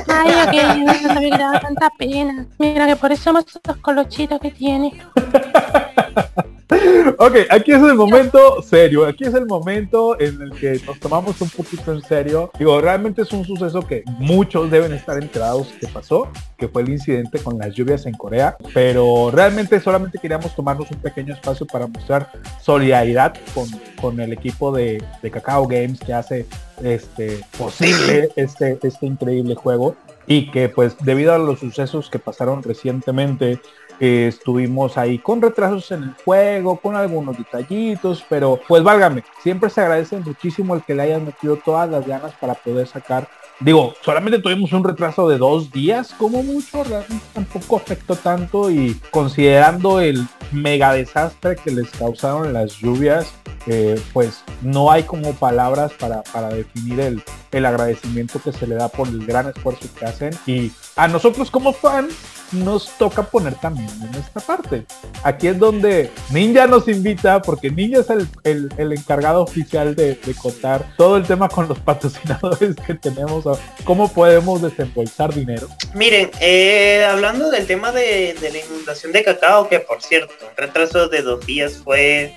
Ay, 0.07 0.31
ok, 0.45 0.77
no 0.86 1.13
sabía 1.13 1.31
que 1.31 1.43
daba 1.43 1.59
tanta 1.59 1.89
pena. 1.97 2.45
Mira 2.59 2.86
que 2.86 2.95
por 2.95 3.12
eso 3.12 3.24
somos 3.24 3.45
los 3.67 3.77
colochitos 3.77 4.39
que 4.39 4.51
tiene. 4.51 5.01
ok, 7.17 7.36
aquí 7.50 7.71
es 7.71 7.81
el 7.81 7.95
momento 7.95 8.62
serio, 8.62 9.05
aquí 9.05 9.24
es 9.24 9.33
el 9.33 9.45
momento 9.45 10.19
en 10.19 10.41
el 10.41 10.51
que 10.51 10.81
nos 10.86 11.00
tomamos 11.00 11.39
un 11.39 11.50
poquito 11.50 11.93
en 11.93 12.01
serio. 12.01 12.51
Digo, 12.59 12.81
realmente 12.81 13.21
es 13.21 13.31
un 13.31 13.45
suceso 13.45 13.88
que 13.88 14.03
muchos 14.19 14.69
deben 14.69 14.91
estar 14.91 15.21
enterados 15.21 15.67
que 15.79 15.88
pasó, 15.88 16.27
que 16.57 16.67
fue 16.67 16.81
el 16.81 16.89
incidente 16.89 17.39
con 17.39 17.57
las 17.57 17.74
lluvias 17.74 18.05
en 18.05 18.15
Corea, 18.15 18.57
pero 18.74 19.31
realmente 19.31 19.79
solamente 19.79 20.19
queríamos 20.19 20.53
tomarnos 20.55 20.91
un 20.91 20.97
pequeño 20.97 21.33
espacio 21.33 21.65
para 21.65 21.88
mostrar 21.88 22.31
solidaridad 22.62 23.33
con, 23.53 23.67
con 24.01 24.19
el 24.19 24.33
equipo 24.33 24.74
de, 24.74 25.01
de 25.21 25.31
Cacao 25.31 25.67
Games 25.67 26.01
que 26.01 26.13
hace 26.13 26.45
este, 26.83 27.39
posible 27.57 28.29
este, 28.36 28.77
este 28.81 29.05
increíble 29.05 29.55
juego 29.55 29.95
y 30.27 30.51
que 30.51 30.67
pues 30.67 30.97
debido 31.01 31.33
a 31.33 31.38
los 31.38 31.59
sucesos 31.59 32.09
que 32.09 32.19
pasaron 32.19 32.62
recientemente 32.62 33.59
estuvimos 34.00 34.98
ahí 34.98 35.20
con 35.20 35.42
retrasos 35.42 35.92
en 35.92 36.04
el 36.04 36.13
juego, 36.24 36.77
con 36.77 36.96
algunos 36.96 37.38
detallitos, 37.38 38.24
pero 38.30 38.60
pues 38.68 38.84
válgame, 38.84 39.24
siempre 39.42 39.70
se 39.70 39.82
agradece 39.82 40.18
muchísimo 40.18 40.75
el 40.75 40.84
que 40.84 40.96
le 40.96 41.04
hayan 41.04 41.25
metido 41.25 41.58
todas 41.58 41.89
las 41.89 42.06
ganas 42.06 42.34
para 42.36 42.54
poder 42.54 42.88
sacar. 42.88 43.27
Digo, 43.60 43.96
solamente 44.01 44.38
tuvimos 44.38 44.72
un 44.72 44.84
retraso 44.84 45.27
de 45.27 45.39
dos 45.39 45.72
días, 45.72 46.13
como 46.13 46.44
mucho, 46.44 46.84
realmente 46.84 47.25
tampoco 47.34 47.77
afectó 47.77 48.16
tanto 48.16 48.70
y 48.70 49.00
considerando 49.10 50.00
el 50.00 50.27
mega 50.51 50.94
desastre 50.94 51.56
que 51.56 51.72
les 51.72 51.89
causaron 51.89 52.54
las 52.54 52.74
lluvias, 52.74 53.34
eh, 53.66 54.00
pues 54.13 54.44
no 54.62 54.92
hay 54.92 55.04
como 55.04 55.34
palabras 55.34 55.92
para, 55.94 56.22
para 56.22 56.50
definir 56.50 57.00
el, 57.00 57.24
el 57.58 57.66
agradecimiento 57.66 58.42
que 58.42 58.52
se 58.52 58.68
le 58.68 58.76
da 58.76 58.90
por 58.90 59.08
el 59.08 59.26
gran 59.26 59.50
esfuerzo 59.50 59.88
que 59.98 60.06
hacen 60.06 60.34
y 60.46 60.72
a 60.96 61.08
nosotros 61.08 61.52
como 61.52 61.74
fans 61.74 62.14
nos 62.52 62.90
toca 62.98 63.24
poner 63.24 63.56
también 63.56 63.90
en 64.02 64.16
esta 64.16 64.40
parte. 64.40 64.86
Aquí 65.24 65.48
es 65.48 65.60
donde 65.60 66.10
Ninja 66.30 66.68
nos 66.68 66.88
invita, 66.88 67.42
porque 67.42 67.70
Ninja 67.70 68.00
es 68.00 68.10
el, 68.10 68.70
el, 68.78 68.94
encargado 68.94 69.44
oficial 69.44 69.96
de, 69.96 70.16
de, 70.16 70.34
contar 70.34 70.94
todo 70.98 71.18
el 71.18 71.24
tema 71.24 71.50
con 71.50 71.68
los 71.68 71.80
patrocinadores 71.80 72.76
que 72.76 72.94
tenemos, 72.96 73.46
cómo 73.84 74.12
podemos 74.12 74.62
desembolsar 74.62 75.34
dinero. 75.34 75.68
Miren, 75.94 76.32
eh, 76.40 77.06
hablando 77.10 77.50
del 77.52 77.66
tema 77.68 77.92
de, 77.92 78.36
la 78.42 78.58
inundación 78.58 79.12
de 79.12 79.24
cacao, 79.24 79.68
que 79.68 79.80
por 79.80 80.02
cierto, 80.02 80.34
retraso 80.56 81.10
de 81.10 81.22
dos 81.22 81.46
días 81.46 81.82
fue 81.84 82.34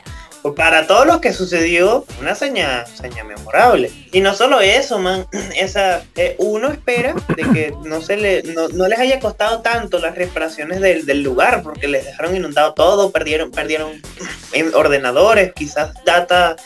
para 0.56 0.87
todo 0.87 1.04
lo 1.04 1.20
que 1.20 1.32
sucedió, 1.32 2.04
una 2.20 2.35
seña, 2.35 2.87
seña 2.87 3.25
memorable. 3.25 3.90
Y 4.12 4.20
no 4.20 4.35
solo 4.35 4.61
eso, 4.61 4.99
man, 4.99 5.26
esa, 5.56 6.02
eh, 6.16 6.37
uno 6.38 6.68
espera 6.68 7.14
de 7.37 7.42
que 7.52 7.75
no 7.85 8.00
se 8.00 8.16
le, 8.16 8.42
no, 8.42 8.68
les 8.88 8.99
haya 8.99 9.20
costado 9.20 9.61
tanto 9.61 9.99
las 9.99 10.14
reparaciones 10.14 10.80
del, 10.80 11.06
del, 11.06 11.23
lugar, 11.23 11.62
porque 11.62 11.88
les 11.88 12.04
dejaron 12.04 12.37
inundado 12.37 12.75
todo, 12.75 13.11
perdieron, 13.11 13.50
perdieron 13.50 14.00
ordenadores, 14.75 15.52
quizás 15.54 15.92
data 16.04 16.56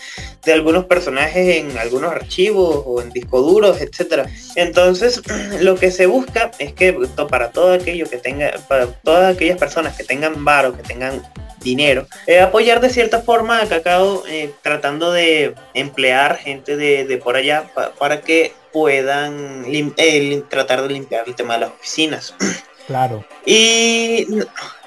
de 0.44 0.52
algunos 0.52 0.84
personajes 0.84 1.56
en 1.56 1.76
algunos 1.78 2.12
archivos 2.12 2.82
o 2.86 3.00
en 3.00 3.10
discos 3.10 3.46
duros, 3.46 3.80
etcétera. 3.80 4.26
Entonces, 4.56 5.22
lo 5.60 5.76
que 5.76 5.90
se 5.90 6.06
busca 6.06 6.50
es 6.58 6.72
que 6.72 6.92
para 7.28 7.50
todo 7.50 7.72
aquello 7.72 8.08
que 8.08 8.18
tenga, 8.18 8.52
para 8.68 8.86
todas 8.86 9.34
aquellas 9.34 9.58
personas 9.58 9.96
que 9.96 10.04
tengan 10.04 10.44
varo, 10.44 10.76
que 10.76 10.82
tengan 10.82 11.22
dinero. 11.64 12.06
Eh, 12.26 12.40
apoyar 12.40 12.80
de 12.80 12.90
cierta 12.90 13.22
forma 13.22 13.60
a 13.60 13.66
Cacao 13.66 14.22
eh, 14.28 14.52
tratando 14.62 15.10
de 15.10 15.54
emplear 15.72 16.36
gente 16.36 16.76
de, 16.76 17.16
por 17.18 17.36
allá 17.36 17.70
para 17.98 18.20
que 18.20 18.52
puedan 18.72 19.64
eh, 19.66 20.42
tratar 20.48 20.82
de 20.82 20.90
limpiar 20.90 21.24
el 21.26 21.34
tema 21.34 21.54
de 21.54 21.60
las 21.60 21.70
oficinas. 21.70 22.34
Claro. 22.86 23.24
Y, 23.46 24.26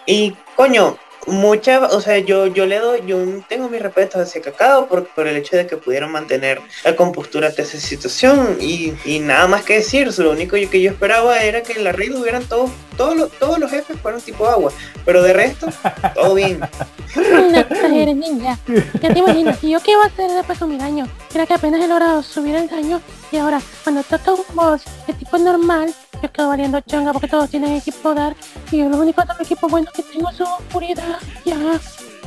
y 0.06 0.36
coño, 0.56 1.00
mucha, 1.27 1.86
o 1.88 2.01
sea, 2.01 2.17
yo, 2.19 2.48
yo 2.48 2.65
le 2.65 2.79
doy, 2.79 3.01
yo 3.05 3.17
tengo 3.48 3.69
mi 3.69 3.77
respeto 3.77 4.19
hacia 4.19 4.41
Cacao 4.41 4.88
por, 4.88 5.07
por 5.07 5.27
el 5.27 5.36
hecho 5.36 5.57
de 5.57 5.67
que 5.67 5.77
pudieron 5.77 6.12
mantener 6.12 6.62
la 6.84 6.96
compostura 6.96 7.48
ante 7.48 7.62
esa 7.62 7.79
situación 7.79 8.57
y, 8.60 8.93
y 9.05 9.19
nada 9.19 9.48
más 9.48 9.63
que 9.63 9.75
decir, 9.75 10.10
lo 10.17 10.31
único 10.31 10.55
que 10.55 10.81
yo 10.81 10.91
esperaba 10.91 11.43
era 11.43 11.62
que 11.62 11.74
en 11.74 11.84
la 11.84 11.91
red 11.91 12.15
hubieran 12.15 12.46
todos, 12.46 12.72
todos 12.96 13.15
los, 13.15 13.31
todos 13.31 13.60
los 13.60 13.69
jefes 13.69 14.00
fueron 14.01 14.22
tipo 14.22 14.48
agua, 14.48 14.72
pero 15.05 15.22
de 15.22 15.34
resto, 15.34 15.67
todo 16.15 16.34
bien. 16.34 16.60
No 17.15 18.13
ninja. 18.13 18.60
Ya 19.01 19.13
te 19.13 19.19
imaginas, 19.19 19.63
¿y 19.63 19.72
yo 19.72 19.79
qué 19.79 19.91
iba 19.91 20.03
a 20.03 20.07
hacer 20.07 20.29
después 20.29 20.60
con 20.60 20.69
mi 20.69 20.77
daño? 20.77 21.07
Era 21.34 21.46
que 21.46 21.53
apenas 21.53 21.81
he 21.81 21.88
logrado 21.88 22.22
subir 22.22 22.55
el 22.55 22.67
daño 22.67 23.01
y 23.31 23.38
ahora 23.38 23.62
cuando 23.84 24.03
toca 24.03 24.34
un 24.34 24.43
boss 24.53 24.84
de 25.07 25.13
tipo 25.13 25.38
normal, 25.38 25.93
yo 26.22 26.32
quedo 26.32 26.48
valiendo 26.50 26.80
changa 26.82 27.14
porque 27.14 27.28
todos 27.28 27.50
tienen 27.50 27.76
equipo 27.76 28.14
dar 28.14 28.36
y 28.72 28.78
yo 28.78 28.90
lo 28.90 28.98
único 28.98 29.22
de 29.22 29.44
equipo 29.44 29.68
bueno 29.68 29.90
que 29.94 30.04
tengo 30.04 30.30
es 30.30 30.42
oscuridad. 30.42 31.18
Ya. 31.46 31.80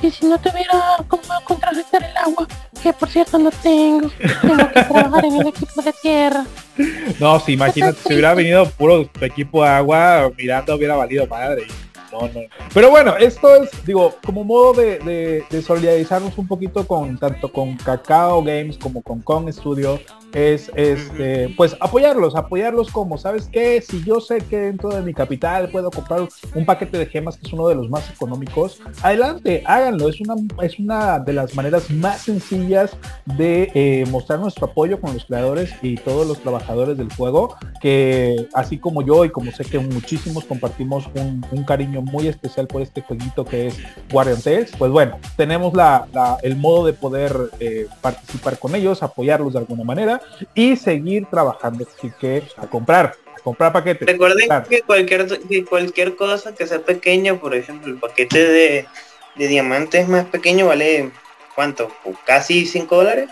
Y 0.03 0.11
si 0.11 0.27
no 0.27 0.39
tuviera 0.39 0.97
como 1.09 1.23
contrarrestar 1.45 2.03
el 2.03 2.17
agua, 2.17 2.49
que 2.83 2.93
por 2.93 3.11
cierto 3.11 3.39
no 3.39 3.51
tengo, 3.51 4.11
tengo 4.41 4.69
que 4.73 4.83
trabajar 4.85 5.25
en 5.27 5.41
el 5.41 5.49
equipo 5.49 5.83
de 5.83 5.93
tierra. 5.93 6.45
No, 7.21 7.39
si 7.39 7.53
imagínate, 7.53 7.99
si 8.07 8.15
hubiera 8.15 8.33
venido 8.33 8.67
puro 8.71 9.11
equipo 9.21 9.63
de 9.63 9.69
agua, 9.69 10.31
mirando 10.39 10.77
hubiera 10.77 10.97
valido 10.97 11.27
madre. 11.27 11.67
No, 12.13 12.21
no. 12.21 12.41
Pero 12.73 12.91
bueno, 12.91 13.17
esto 13.17 13.63
es, 13.63 13.71
digo, 13.85 14.15
como 14.25 14.45
modo 14.45 14.75
de, 14.75 15.45
de, 15.51 15.63
solidarizarnos 15.63 16.37
un 16.39 16.47
poquito 16.47 16.87
con 16.87 17.19
tanto 17.19 17.53
con 17.53 17.77
Cacao 17.77 18.43
Games 18.43 18.79
como 18.79 19.03
con 19.03 19.21
Kong 19.21 19.51
Studio, 19.51 20.01
es 20.33 20.71
este 20.75 21.53
pues 21.57 21.77
apoyarlos, 21.81 22.37
apoyarlos 22.37 22.91
como, 22.91 23.19
¿sabes 23.19 23.49
qué? 23.51 23.81
Si 23.81 24.03
yo 24.05 24.21
sé 24.21 24.39
que 24.39 24.59
dentro 24.59 24.91
de 24.91 25.03
mi 25.03 25.13
capital 25.13 25.69
puedo 25.71 25.91
comprar 25.91 26.29
un 26.55 26.65
paquete 26.65 26.99
de 26.99 27.07
gemas 27.07 27.37
que 27.37 27.47
es 27.47 27.53
uno 27.53 27.69
de 27.69 27.75
los 27.75 27.91
más 27.91 28.09
económicos, 28.11 28.81
adelante, 29.03 29.63
háganlo. 29.67 30.09
Es 30.09 30.21
una, 30.21 30.35
es 30.63 30.79
una 30.79 31.19
de 31.19 31.33
las 31.33 31.55
maneras 31.55 31.91
más 31.91 32.23
sencillas 32.23 32.97
de 33.25 33.71
eh, 33.75 34.05
mostrar 34.11 34.39
nuestro 34.39 34.67
apoyo 34.67 35.01
con 35.01 35.15
los 35.15 35.25
creadores 35.25 35.73
y 35.83 35.97
todos 35.97 36.27
los 36.27 36.41
trabajadores 36.41 36.97
del 36.97 37.13
juego, 37.13 37.57
que 37.81 38.49
así 38.55 38.79
como 38.79 39.03
yo 39.03 39.25
y 39.25 39.31
como 39.31 39.51
sé 39.53 39.65
que 39.65 39.79
muchísimos 39.79 40.45
compartimos 40.45 41.09
un, 41.15 41.41
cariño 41.65 42.00
muy 42.01 42.29
especial 42.29 42.67
por 42.67 42.83
este 42.83 43.03
jueguito 43.03 43.45
que 43.45 43.69
es 43.69 43.77
Guardian 44.11 44.41
Tales, 44.41 44.73
pues 44.79 44.91
bueno, 44.91 45.19
tenemos 45.37 45.75
la, 45.75 46.07
el 46.43 46.57
modo 46.57 46.87
de 46.87 46.93
poder 46.93 47.35
eh, 47.61 47.87
participar 48.01 48.59
con 48.59 48.75
ellos, 48.75 49.03
apoyarlos 49.03 49.53
de 49.53 49.61
alguna 49.61 49.85
manera 49.85 50.21
y 50.55 50.77
seguir 50.77 51.27
trabajando. 51.27 51.87
Así 51.99 52.13
que 52.21 52.43
a 52.57 52.67
comprar, 52.67 53.15
comprar 53.43 53.73
paquetes. 53.73 54.07
Recuerden 54.07 54.49
que 54.69 54.83
cualquier, 54.83 55.27
cualquier 55.69 56.17
cosa 56.17 56.55
que 56.55 56.67
sea 56.67 56.81
pequeña, 56.81 57.39
por 57.39 57.55
ejemplo, 57.55 57.93
el 57.93 57.99
paquete 57.99 58.39
de, 58.39 58.87
de 59.37 59.49
diamantes 59.49 60.09
más 60.09 60.27
pequeño 60.27 60.67
vale, 60.67 61.11
¿cuánto? 61.55 61.91
Casi 62.25 62.67
5 62.67 62.97
dólares. 62.97 63.31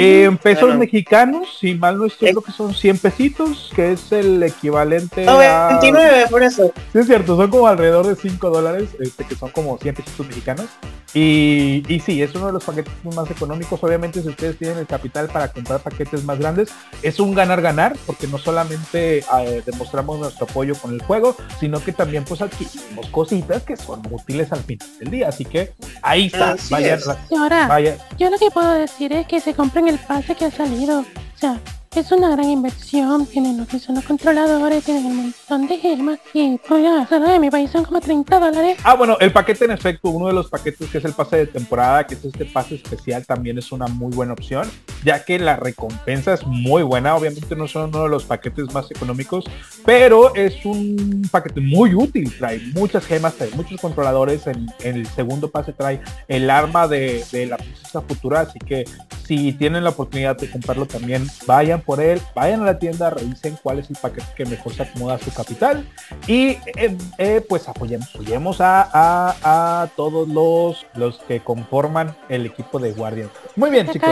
En 0.00 0.38
pesos 0.38 0.74
mexicanos, 0.76 1.58
si 1.60 1.74
mal 1.74 1.98
no 1.98 2.06
estoy, 2.06 2.32
lo 2.32 2.40
que 2.40 2.52
son 2.52 2.74
100 2.74 2.98
pesitos, 2.98 3.70
que 3.74 3.92
es 3.92 4.10
el 4.12 4.42
equivalente 4.42 5.28
a... 5.28 5.68
29, 5.68 6.26
por 6.30 6.42
eso. 6.42 6.72
Sí, 6.92 7.00
es 7.00 7.06
cierto, 7.06 7.36
son 7.36 7.50
como 7.50 7.66
alrededor 7.66 8.06
de 8.06 8.16
5 8.16 8.48
dólares, 8.48 8.88
este, 8.98 9.24
que 9.24 9.34
son 9.34 9.50
como 9.50 9.76
100 9.76 9.94
pesitos 9.94 10.26
mexicanos. 10.26 10.66
Y, 11.12 11.82
y 11.88 12.00
sí, 12.00 12.22
es 12.22 12.34
uno 12.34 12.46
de 12.46 12.52
los 12.52 12.64
paquetes 12.64 12.92
más 13.14 13.30
económicos. 13.30 13.82
Obviamente, 13.82 14.22
si 14.22 14.28
ustedes 14.28 14.56
tienen 14.56 14.78
el 14.78 14.86
capital 14.86 15.28
para 15.28 15.48
comprar 15.48 15.80
paquetes 15.80 16.24
más 16.24 16.38
grandes, 16.38 16.70
es 17.02 17.18
un 17.18 17.34
ganar-ganar, 17.34 17.96
porque 18.06 18.26
no 18.28 18.38
solamente 18.38 19.18
eh, 19.18 19.62
demostramos 19.66 20.18
nuestro 20.18 20.46
apoyo 20.46 20.74
con 20.76 20.94
el 20.94 21.02
juego, 21.02 21.36
sino 21.58 21.82
que 21.82 21.92
también 21.92 22.24
pues 22.24 22.40
adquirimos 22.40 23.08
cositas 23.08 23.64
que 23.64 23.76
son 23.76 24.02
útiles 24.10 24.52
al 24.52 24.60
final 24.60 24.88
del 25.00 25.10
día. 25.10 25.28
Así 25.28 25.44
que 25.44 25.72
ahí 26.02 26.26
está. 26.26 26.56
Vaya, 26.70 26.98
Ahora, 27.36 27.80
yo 28.16 28.30
lo 28.30 28.38
que 28.38 28.50
puedo 28.50 28.72
decir 28.72 29.12
es 29.12 29.26
que 29.26 29.40
se 29.40 29.52
compren 29.52 29.88
el 29.90 29.98
pase 29.98 30.34
que 30.36 30.44
ha 30.44 30.50
salido. 30.50 31.00
O 31.00 31.38
sea, 31.38 31.58
es 31.96 32.12
una 32.12 32.30
gran 32.30 32.48
inversión, 32.48 33.26
tienen 33.26 33.58
lo 33.58 33.66
que 33.66 33.80
son 33.80 33.96
los 33.96 34.04
controladores, 34.04 34.84
tienen 34.84 35.06
un 35.06 35.16
montón 35.16 35.66
de 35.66 35.76
gemas 35.76 36.20
y 36.32 36.56
ya, 36.68 37.04
solo 37.08 37.28
de 37.28 37.40
mi 37.40 37.50
país 37.50 37.68
son 37.68 37.84
como 37.84 38.00
30 38.00 38.38
dólares. 38.38 38.78
Ah, 38.84 38.94
bueno, 38.94 39.16
el 39.18 39.32
paquete 39.32 39.64
en 39.64 39.72
efecto, 39.72 40.08
uno 40.10 40.28
de 40.28 40.32
los 40.32 40.48
paquetes 40.48 40.88
que 40.88 40.98
es 40.98 41.04
el 41.04 41.14
pase 41.14 41.38
de 41.38 41.46
temporada, 41.48 42.06
que 42.06 42.14
es 42.14 42.24
este 42.24 42.44
pase 42.44 42.76
especial, 42.76 43.26
también 43.26 43.58
es 43.58 43.72
una 43.72 43.88
muy 43.88 44.12
buena 44.14 44.34
opción, 44.34 44.70
ya 45.04 45.24
que 45.24 45.40
la 45.40 45.56
recompensa 45.56 46.32
es 46.32 46.46
muy 46.46 46.84
buena, 46.84 47.16
obviamente 47.16 47.56
no 47.56 47.66
son 47.66 47.88
uno 47.88 48.04
de 48.04 48.08
los 48.08 48.22
paquetes 48.22 48.72
más 48.72 48.88
económicos, 48.92 49.44
pero 49.84 50.32
es 50.36 50.64
un 50.64 51.28
paquete 51.28 51.60
muy 51.60 51.92
útil, 51.96 52.32
trae 52.38 52.60
muchas 52.72 53.04
gemas, 53.04 53.34
trae 53.34 53.50
muchos 53.56 53.80
controladores, 53.80 54.46
en, 54.46 54.68
el 54.84 55.08
segundo 55.08 55.50
pase 55.50 55.72
trae 55.72 56.00
el 56.28 56.50
arma 56.50 56.86
de, 56.86 57.24
de 57.32 57.46
la 57.46 57.56
princesa 57.56 58.00
futura, 58.00 58.42
así 58.42 58.60
que 58.60 58.84
si 59.26 59.52
tienen 59.52 59.82
la 59.82 59.90
oportunidad 59.90 60.36
de 60.36 60.48
comprarlo 60.50 60.86
también, 60.86 61.26
vayan 61.46 61.79
por 61.80 62.00
él, 62.00 62.20
vayan 62.34 62.62
a 62.62 62.66
la 62.66 62.78
tienda, 62.78 63.10
revisen 63.10 63.58
cuál 63.62 63.78
es 63.78 63.90
el 63.90 63.96
paquete 63.96 64.26
que 64.36 64.44
mejor 64.46 64.72
se 64.72 64.82
acomoda 64.82 65.14
a 65.14 65.18
su 65.18 65.32
capital 65.32 65.86
y 66.26 66.58
eh, 66.76 66.96
eh, 67.18 67.44
pues 67.48 67.68
apoyemos, 67.68 68.08
apoyemos 68.14 68.60
a, 68.60 68.88
a, 68.92 69.88
todos 69.96 70.28
los, 70.28 70.86
los 70.94 71.18
que 71.18 71.40
conforman 71.40 72.16
el 72.28 72.46
equipo 72.46 72.78
de 72.78 72.92
Guardian. 72.92 73.30
Muy 73.56 73.70
bien, 73.70 73.88
chicos. 73.88 74.08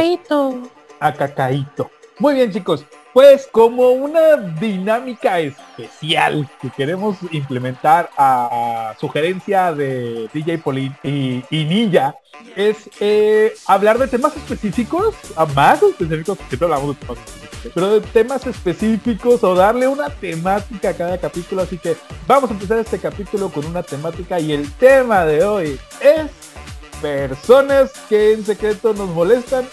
A 1.01 1.13
Cacaito. 1.13 1.91
Muy 2.19 2.35
bien, 2.35 2.53
chicos. 2.53 2.85
Pues 3.13 3.49
como 3.51 3.91
una 3.91 4.37
dinámica 4.37 5.39
especial 5.41 6.49
que 6.61 6.71
queremos 6.71 7.17
implementar 7.31 8.11
a, 8.17 8.95
sugerencia 8.99 9.73
de 9.73 10.29
DJ 10.33 10.59
Polin 10.59 10.95
y, 11.03 11.45
y 11.51 11.65
Ninja 11.65 12.15
es 12.57 12.91
eh, 13.01 13.55
hablar 13.67 13.99
de 13.99 14.09
temas 14.09 14.37
específicos, 14.37 15.15
a 15.37 15.47
más 15.47 15.83
específicos, 15.83 16.39
siempre 16.49 16.67
hablamos 16.67 16.89
de 16.89 16.95
temas 17.07 17.19
específicos 17.19 17.38
pero 17.75 17.95
de 17.95 18.01
temas 18.01 18.47
específicos 18.47 19.43
o 19.45 19.55
darle 19.55 19.89
una 19.89 20.11
temática 20.11 20.91
a 20.91 20.95
cada 20.95 21.19
capítulo. 21.19 21.63
Así 21.63 21.79
que 21.79 21.97
vamos 22.27 22.51
a 22.51 22.55
empezar 22.55 22.79
este 22.79 22.99
capítulo 22.99 23.51
con 23.51 23.65
una 23.67 23.83
temática 23.83 24.41
y 24.41 24.53
el 24.53 24.71
tema 24.75 25.25
de 25.25 25.45
hoy 25.45 25.81
es 26.01 26.31
personas 27.01 27.93
que 28.09 28.33
en 28.33 28.45
secreto 28.45 28.93
nos 28.93 29.09
molestan 29.11 29.67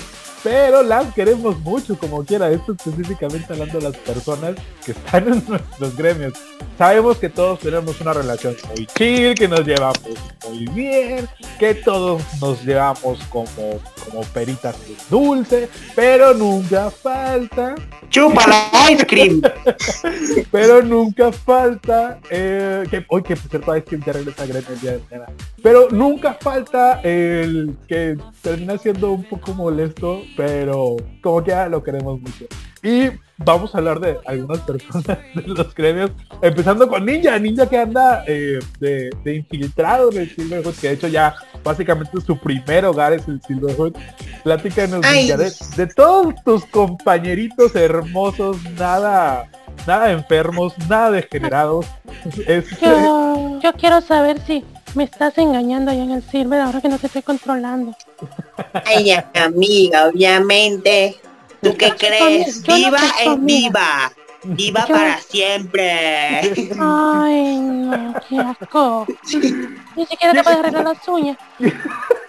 pero 0.45 0.83
las 0.83 1.11
queremos 1.15 1.59
mucho 1.61 1.97
como 1.97 2.23
quiera. 2.23 2.51
Esto 2.51 2.73
específicamente 2.73 3.51
hablando 3.51 3.79
de 3.79 3.85
las 3.85 3.97
personas 3.97 4.53
que 4.85 4.91
están 4.91 5.27
en 5.27 5.43
nuestros 5.47 5.97
gremios. 5.97 6.33
Sabemos 6.77 7.17
que 7.17 7.29
todos 7.29 7.59
tenemos 7.59 7.99
una 7.99 8.13
relación 8.13 8.55
muy 8.67 8.85
chill, 8.85 9.33
que 9.33 9.47
nos 9.47 9.65
llevamos 9.65 9.97
muy 10.47 10.67
bien, 10.67 11.27
que 11.57 11.73
todos 11.73 12.21
nos 12.39 12.63
llevamos 12.63 13.17
como, 13.29 13.79
como 14.05 14.21
peritas 14.33 14.75
de 14.87 14.95
dulce, 15.09 15.67
pero 15.95 16.35
nunca 16.35 16.91
falta. 16.91 17.73
¡Chupa 18.09 18.45
la 18.45 18.91
ice 18.91 19.07
cream! 19.07 19.41
Pero 20.51 20.81
nunca 20.81 21.31
falta, 21.31 22.19
eh, 22.29 22.83
que 22.89 23.03
hoy 23.09 23.23
que 23.23 23.35
por 23.35 23.49
cierto 23.49 23.75
es 23.75 23.83
que 23.83 23.99
ya 23.99 24.13
regresa 24.13 24.43
a 24.43 24.45
Gremio 24.45 24.69
el 24.69 24.79
día 24.79 24.91
de 24.91 24.99
mañana. 24.99 25.25
Pero 25.61 25.89
nunca 25.89 26.37
falta 26.39 27.01
el 27.01 27.75
que 27.87 28.17
termina 28.41 28.77
siendo 28.77 29.11
un 29.11 29.23
poco 29.23 29.53
molesto, 29.53 30.21
pero 30.35 30.95
como 31.21 31.43
que 31.43 31.51
ya 31.51 31.67
lo 31.67 31.83
queremos 31.83 32.19
mucho. 32.19 32.45
Y 32.83 33.09
vamos 33.37 33.73
a 33.73 33.79
hablar 33.79 33.99
de 33.99 34.17
algunas 34.25 34.59
personas 34.59 35.05
de 35.35 35.41
los 35.41 35.73
gremios, 35.73 36.11
empezando 36.41 36.87
con 36.87 37.05
Ninja, 37.05 37.37
Ninja 37.39 37.67
que 37.67 37.79
anda 37.79 38.23
eh, 38.27 38.59
de, 38.79 39.09
de 39.23 39.35
infiltrado 39.35 40.11
en 40.11 40.19
el 40.19 40.29
Silverhood, 40.29 40.75
que 40.75 40.89
de 40.89 40.93
hecho 40.93 41.07
ya 41.07 41.35
básicamente 41.63 42.21
su 42.21 42.37
primer 42.37 42.85
hogar 42.85 43.13
es 43.13 43.27
el 43.27 43.41
Silverhood. 43.41 43.95
Platícanos. 44.43 45.01
Ninja, 45.11 45.37
de, 45.37 45.51
de 45.75 45.87
todos 45.87 46.35
tus 46.43 46.63
compañeritos 46.65 47.75
hermosos, 47.75 48.57
nada, 48.77 49.49
nada 49.87 50.11
enfermos, 50.11 50.77
nada 50.87 51.11
degenerados. 51.11 51.87
Este, 52.47 52.77
Yo, 52.81 53.59
yo 53.61 53.73
quiero 53.73 54.01
saber 54.01 54.39
si 54.41 54.63
me 54.95 55.03
estás 55.03 55.37
engañando 55.37 55.91
allá 55.91 56.03
en 56.03 56.11
el 56.11 56.23
Silver 56.23 56.61
ahora 56.61 56.81
que 56.81 56.89
no 56.89 56.97
te 56.97 57.07
estoy 57.07 57.21
controlando. 57.21 57.95
Ay, 58.85 59.11
amiga, 59.33 60.07
obviamente. 60.07 61.19
¿Tú 61.61 61.75
qué 61.77 61.91
crees? 61.97 62.67
No 62.67 62.75
Viva 62.75 62.99
tu 62.99 63.31
es 63.31 63.45
viva. 63.45 64.11
Viva 64.43 64.85
Yo- 64.87 64.93
para 64.95 65.17
siempre. 65.19 66.39
Ay, 66.79 67.57
no, 67.57 68.13
qué 68.29 68.39
asco. 68.39 69.07
Ni 69.95 70.05
siquiera 70.05 70.33
te 70.33 70.43
puedes 70.43 70.59
arreglar 70.59 70.83
las 70.83 71.07
uñas. 71.07 71.37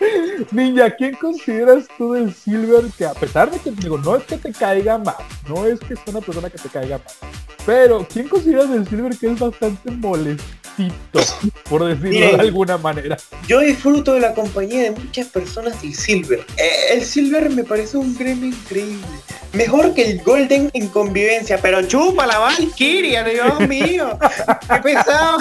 Ninja, 0.52 0.90
¿quién 0.90 1.14
consideras 1.14 1.84
tú 1.98 2.12
del 2.12 2.34
Silver 2.34 2.84
que 2.96 3.04
a 3.04 3.14
pesar 3.14 3.50
de 3.50 3.58
que 3.58 3.70
digo, 3.70 3.98
no 3.98 4.16
es 4.16 4.24
que 4.24 4.36
te 4.36 4.52
caiga 4.52 4.98
mal, 4.98 5.16
no 5.48 5.66
es 5.66 5.78
que 5.80 5.94
sea 5.94 6.04
una 6.08 6.20
persona 6.20 6.50
que 6.50 6.58
te 6.58 6.68
caiga 6.68 6.98
mal, 6.98 7.32
pero 7.66 8.06
¿quién 8.10 8.28
consideras 8.28 8.70
del 8.70 8.88
Silver 8.88 9.16
que 9.16 9.32
es 9.32 9.38
bastante 9.38 9.90
molestito, 9.90 11.20
por 11.68 11.84
decirlo 11.84 12.10
Miren. 12.10 12.36
de 12.36 12.42
alguna 12.42 12.78
manera? 12.78 13.16
Yo 13.46 13.60
disfruto 13.60 14.14
de 14.14 14.20
la 14.20 14.34
compañía 14.34 14.82
de 14.84 14.90
muchas 14.92 15.28
personas 15.28 15.80
del 15.82 15.94
Silver. 15.94 16.44
Eh, 16.56 16.70
el 16.92 17.04
Silver 17.04 17.50
me 17.50 17.64
parece 17.64 17.98
un 17.98 18.16
gremio 18.16 18.48
increíble. 18.48 19.06
Mejor 19.52 19.94
que 19.94 20.10
el 20.10 20.22
Golden 20.22 20.70
en 20.72 20.88
convivencia, 20.88 21.58
pero 21.60 21.82
chupa 21.82 22.26
la 22.26 22.38
Valkyria, 22.38 23.24
Dios 23.24 23.60
mío. 23.68 24.18
Qué 24.68 24.76
pesado. 24.82 25.38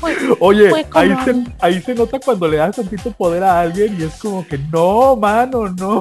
Pues, 0.00 0.16
Oye, 0.38 0.70
como- 0.70 1.00
ahí 1.00 1.16
se, 1.24 1.34
ahí 1.60 1.82
se 1.82 1.94
nota 1.94 2.20
cuando 2.20 2.46
le 2.46 2.58
das 2.58 2.76
tantito 2.76 3.10
poder 3.12 3.42
a 3.42 3.60
alguien 3.60 3.96
y 4.00 4.04
es 4.04 4.14
como 4.14 4.46
que 4.46 4.56
no, 4.56 5.16
mano, 5.16 5.68
no. 5.70 6.00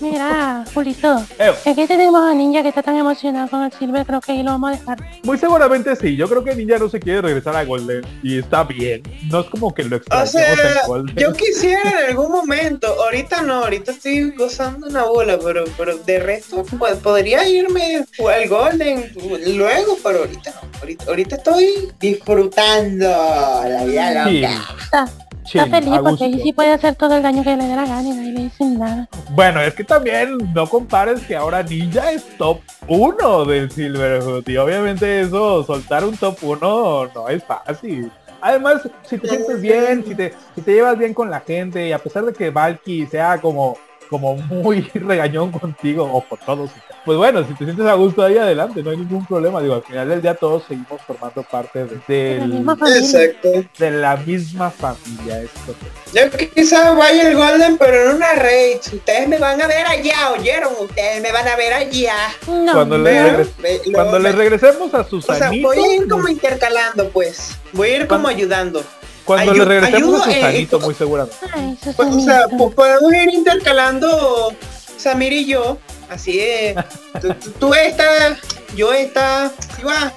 mira, 0.00 0.64
Julito. 0.72 1.24
Eh, 1.38 1.52
Aquí 1.66 1.86
tenemos 1.86 2.22
a 2.22 2.32
Ninja 2.34 2.62
que 2.62 2.68
está 2.68 2.82
tan 2.82 2.96
emocionado 2.96 3.48
con 3.48 3.62
el 3.62 3.72
Silver, 3.72 4.06
creo 4.06 4.20
que 4.20 4.32
ahí 4.32 4.42
lo 4.42 4.52
vamos 4.52 4.70
a 4.70 4.76
dejar. 4.78 4.98
muy 5.24 5.36
seguramente 5.38 5.96
sí, 5.96 6.14
yo 6.16 6.28
creo 6.28 6.44
que 6.44 6.54
Ninja 6.54 6.78
no 6.78 6.88
se 6.88 7.00
quiere 7.00 7.22
regresar 7.22 7.56
a 7.56 7.64
Golden 7.64 8.02
y 8.22 8.38
está 8.38 8.62
bien, 8.64 9.02
no 9.30 9.40
es 9.40 9.46
como 9.46 9.74
que 9.74 9.82
lo 9.84 9.96
O 9.96 9.98
extrañemos 9.98 10.30
sea, 10.30 10.80
en 10.82 10.86
Golden. 10.86 11.16
yo 11.16 11.32
quisiera 11.32 11.90
en 12.02 12.10
algún 12.10 12.30
momento, 12.30 12.86
ahorita 13.02 13.42
no, 13.42 13.64
ahorita 13.64 13.92
estoy 13.92 14.30
gozando 14.36 14.86
una 14.86 15.04
bola, 15.04 15.38
pero, 15.42 15.64
pero 15.76 15.96
de 15.98 16.18
resto 16.20 16.64
pues, 16.78 16.96
podría 16.98 17.48
irme 17.48 18.04
al 18.32 18.48
Golden 18.48 19.10
luego, 19.56 19.98
pero 20.04 20.20
ahorita 20.20 20.50
no. 20.62 20.74
Ahorita, 20.80 21.04
ahorita 21.06 21.36
estoy 21.36 21.66
disfrutando 21.98 22.43
la 22.52 23.84
vida 23.84 24.24
Sí. 24.28 24.40
loca. 24.40 24.64
Está, 24.82 25.08
Chill, 25.44 25.60
está 25.60 25.76
feliz 25.80 25.98
porque 26.02 26.24
ahí 26.24 26.40
sí 26.42 26.52
puede 26.52 26.72
hacer 26.72 26.94
todo 26.94 27.16
el 27.16 27.22
daño 27.22 27.42
que 27.44 27.56
le 27.56 27.64
dé 27.66 27.76
la 27.76 27.84
gana 27.84 28.02
y 28.02 28.10
nadie 28.12 28.32
le 28.32 28.40
dice 28.44 28.64
nada. 28.64 29.08
Bueno, 29.30 29.60
es 29.60 29.74
que 29.74 29.84
también 29.84 30.38
no 30.54 30.66
compares 30.66 31.20
que 31.22 31.36
ahora 31.36 31.62
Ninja 31.62 32.12
es 32.12 32.24
top 32.38 32.60
1 32.88 33.44
del 33.44 33.70
Silverhood 33.70 34.48
y 34.48 34.56
obviamente 34.56 35.20
eso, 35.20 35.62
soltar 35.64 36.04
un 36.04 36.16
top 36.16 36.38
1 36.42 37.10
no 37.14 37.28
es 37.28 37.44
fácil. 37.44 38.10
Además, 38.40 38.82
si 39.08 39.18
te 39.18 39.28
sientes 39.28 39.60
bien, 39.60 40.04
si 40.06 40.14
te, 40.14 40.34
si 40.54 40.60
te 40.62 40.72
llevas 40.72 40.98
bien 40.98 41.14
con 41.14 41.30
la 41.30 41.40
gente 41.40 41.88
y 41.88 41.92
a 41.92 41.98
pesar 41.98 42.24
de 42.24 42.32
que 42.32 42.50
Valky 42.50 43.06
sea 43.06 43.40
como, 43.40 43.76
como 44.10 44.36
muy 44.36 44.80
regañón 44.94 45.50
contigo 45.52 46.04
o 46.12 46.22
con 46.26 46.38
todos, 46.40 46.70
pues 47.04 47.18
bueno, 47.18 47.44
si 47.46 47.54
te 47.54 47.64
sientes 47.64 47.86
a 47.86 47.94
gusto 47.94 48.22
ahí 48.22 48.38
adelante, 48.38 48.82
no 48.82 48.90
hay 48.90 48.96
ningún 48.96 49.26
problema. 49.26 49.60
Digo, 49.60 49.74
al 49.74 49.82
final 49.82 50.08
del 50.08 50.22
día 50.22 50.34
todos 50.34 50.64
seguimos 50.68 51.00
formando 51.06 51.42
parte 51.42 51.84
de, 51.84 51.98
De 52.08 52.34
la 52.38 52.40
del- 52.46 52.48
misma 52.54 52.76
familia. 52.76 53.00
Exacto. 53.00 53.48
de 53.78 53.90
la 53.90 54.16
misma 54.16 54.70
familia. 54.70 55.42
Esto. 55.42 55.74
Yo 56.14 56.48
quizás 56.54 56.96
vaya 56.96 57.26
al 57.28 57.34
Golden, 57.36 57.76
pero 57.78 58.10
en 58.10 58.16
una 58.16 58.32
raid. 58.34 58.78
Ustedes 58.92 59.28
me 59.28 59.38
van 59.38 59.60
a 59.60 59.66
ver 59.66 59.86
allá, 59.86 60.30
¿oyeron? 60.32 60.72
Ustedes 60.80 61.20
me 61.22 61.32
van 61.32 61.46
a 61.48 61.56
ver 61.56 61.72
allá. 61.74 62.14
No, 62.46 62.72
Cuando 62.72 62.98
le, 62.98 63.22
regres- 63.22 63.92
cuando 63.92 64.18
le 64.18 64.32
regresemos 64.32 64.94
a 64.94 65.04
sus 65.04 65.28
O 65.28 65.34
sea, 65.34 65.50
voy 65.50 65.78
a 65.78 65.96
ir 65.96 66.08
como 66.08 66.28
intercalando, 66.28 67.08
pues. 67.10 67.56
Voy 67.72 67.88
a 67.90 67.96
ir 67.98 68.06
como 68.06 68.28
ayudando. 68.28 68.82
Cuando 69.24 69.52
Ayu- 69.52 69.58
le 69.58 69.64
regresemos 69.64 70.02
ayudo, 70.02 70.22
a 70.22 70.24
Susanito, 70.34 70.76
eh, 70.76 70.80
muy 70.80 70.94
seguramente. 70.94 71.36
Ay, 71.52 71.78
Pues, 71.96 72.08
o 72.14 72.20
sea, 72.20 72.48
po- 72.48 72.70
podemos 72.70 73.12
ir 73.14 73.32
intercalando 73.32 74.54
Samir 74.96 75.32
y 75.32 75.46
yo. 75.46 75.78
Así 76.10 76.38
es. 76.40 76.76
Tú, 77.20 77.34
tú- 77.58 77.74
esta, 77.74 78.36
yo 78.76 78.92
esta. 78.92 79.50
¿Sí 79.76 79.82
va? 79.82 80.12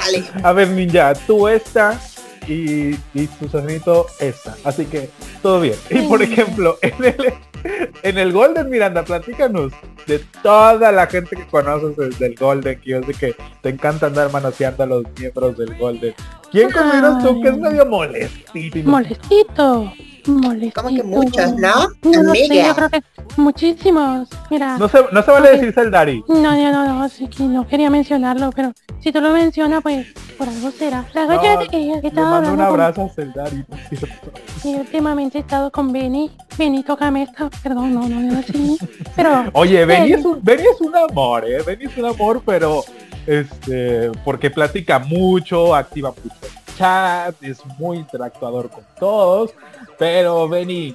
Dale. 0.00 0.24
A 0.42 0.52
ver, 0.52 0.68
Ninja, 0.68 1.12
tú 1.26 1.46
esta 1.48 2.00
y, 2.48 2.94
y 3.14 3.28
Susanito 3.38 4.06
esta. 4.18 4.56
Así 4.64 4.86
que 4.86 5.10
todo 5.42 5.60
bien. 5.60 5.76
Y 5.90 5.98
por 6.02 6.22
ejemplo, 6.22 6.78
en 6.80 7.04
el, 7.04 7.34
en 8.02 8.18
el 8.18 8.32
Golden 8.32 8.68
Miranda, 8.70 9.04
platícanos 9.04 9.72
de 10.06 10.20
toda 10.42 10.92
la 10.92 11.06
gente 11.06 11.36
que 11.36 11.46
conoces 11.46 11.96
desde 11.96 12.26
el 12.26 12.34
Golden, 12.34 12.80
que 12.80 12.90
yo 12.90 13.02
sé 13.02 13.14
que 13.14 13.36
te 13.62 13.68
encanta 13.68 14.06
andar 14.06 14.30
manoseando 14.32 14.82
a 14.82 14.86
los 14.86 15.04
miembros 15.18 15.56
del 15.56 15.76
Golden. 15.76 16.14
¿Quién 16.50 16.70
consideras 16.70 17.22
tú 17.22 17.40
que 17.40 17.48
es 17.48 17.58
medio 17.58 17.86
molestísimo? 17.86 18.90
Molestito. 18.90 19.92
Molestito. 20.26 20.82
Como 20.82 20.96
que 20.96 21.02
muchos, 21.02 21.52
¿no? 21.56 21.88
No, 22.02 22.22
no 22.22 22.34
sé, 22.34 22.66
yo 22.66 22.74
creo 22.74 22.90
que 22.90 23.02
muchísimos. 23.36 24.28
Mira. 24.50 24.76
No 24.76 24.88
se, 24.88 24.98
no 25.12 25.22
se 25.22 25.30
vale 25.30 25.50
decir 25.52 25.72
Saldari. 25.72 26.24
No, 26.28 26.40
no, 26.40 26.72
no, 26.72 26.98
no, 26.98 27.08
sí 27.08 27.28
que 27.28 27.44
no 27.44 27.66
quería 27.66 27.88
mencionarlo, 27.88 28.50
pero 28.50 28.72
si 29.02 29.12
tú 29.12 29.20
lo 29.20 29.30
mencionas, 29.32 29.82
pues 29.82 30.06
por 30.38 30.48
algo 30.48 30.70
será. 30.70 31.04
La 31.14 31.26
No, 31.26 31.40
que 31.40 31.66
que 31.68 31.78
Le 32.02 32.08
estaba 32.08 32.30
mando 32.40 32.52
un 32.52 32.60
hablando 32.60 32.72
con- 32.72 32.80
abrazo 32.80 33.02
a 33.04 33.08
Saldari, 33.14 33.64
¿no 33.68 33.76
es 33.76 33.88
cierto? 33.98 34.30
y 34.64 34.74
últimamente 34.74 35.38
he 35.38 35.40
estado 35.40 35.70
con 35.70 35.90
Benny, 35.92 36.30
Benito 36.58 36.96
Camesta, 36.96 37.48
perdón, 37.62 37.94
no, 37.94 38.08
no, 38.08 38.20
no, 38.20 38.38
así, 38.38 38.78
pero 39.16 39.44
Oye, 39.54 39.84
Benny 39.84 40.10
Benny. 40.10 40.20
es, 40.20 40.24
un, 40.26 40.38
Benny 40.42 40.62
es 40.74 40.80
un 40.80 40.94
amor, 40.96 41.44
¿eh? 41.48 41.62
Benny 41.66 41.84
es 41.86 41.96
un 41.96 42.04
amor, 42.06 42.42
pero 42.44 42.84
este, 43.26 44.10
porque 44.24 44.50
platica 44.50 44.98
mucho, 44.98 45.74
activa 45.74 46.10
mucho 46.22 46.36
el 46.42 46.74
chat, 46.76 47.34
es 47.42 47.58
muy 47.78 47.98
interactuador 47.98 48.70
con 48.70 48.84
todos, 48.98 49.52
pero 49.98 50.48
Benny, 50.48 50.94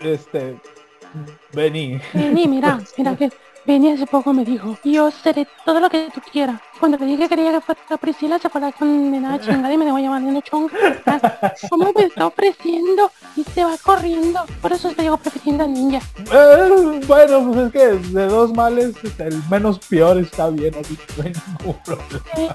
este, 0.00 0.56
Benny, 1.52 2.00
Benny, 2.12 2.46
mira, 2.48 2.80
mira 2.96 3.16
que 3.18 3.30
Benny 3.66 3.90
hace 3.92 4.06
poco 4.06 4.32
me 4.32 4.44
dijo, 4.44 4.78
yo 4.84 5.10
seré 5.10 5.46
todo 5.64 5.78
lo 5.80 5.90
que 5.90 6.08
tú 6.14 6.20
quieras. 6.32 6.60
Cuando 6.78 6.96
le 6.98 7.06
dije 7.06 7.22
que 7.24 7.28
quería 7.30 7.52
que 7.52 7.60
fuera 7.60 7.96
Priscila, 8.00 8.38
se 8.38 8.48
fue 8.48 8.60
la 8.60 8.72
condenada 8.72 9.40
chingada 9.40 9.72
y 9.72 9.78
me 9.78 9.84
dejó 9.84 9.98
llamar 9.98 10.22
de 10.22 10.42
chonga. 10.42 10.72
¿Cómo 11.70 11.92
me 11.94 12.04
está 12.04 12.26
ofreciendo? 12.26 13.10
Y 13.36 13.44
se 13.44 13.64
va 13.64 13.76
corriendo. 13.82 14.40
Por 14.62 14.72
eso 14.72 14.88
estoy 14.90 15.08
ofreciendo 15.08 15.64
a 15.64 15.66
Ninja. 15.66 16.00
Eh, 16.32 17.00
bueno, 17.06 17.50
pues 17.52 17.66
es 17.66 17.72
que 17.72 17.86
de 18.16 18.26
dos 18.26 18.52
males 18.54 18.94
el 19.18 19.42
menos 19.50 19.78
peor 19.80 20.18
está 20.18 20.48
bien, 20.50 20.74
así 20.80 20.96
que 20.96 21.04
no 21.16 21.22
hay 21.24 21.32
ningún 21.58 21.76
problema. 21.84 22.22
Eh, 22.36 22.48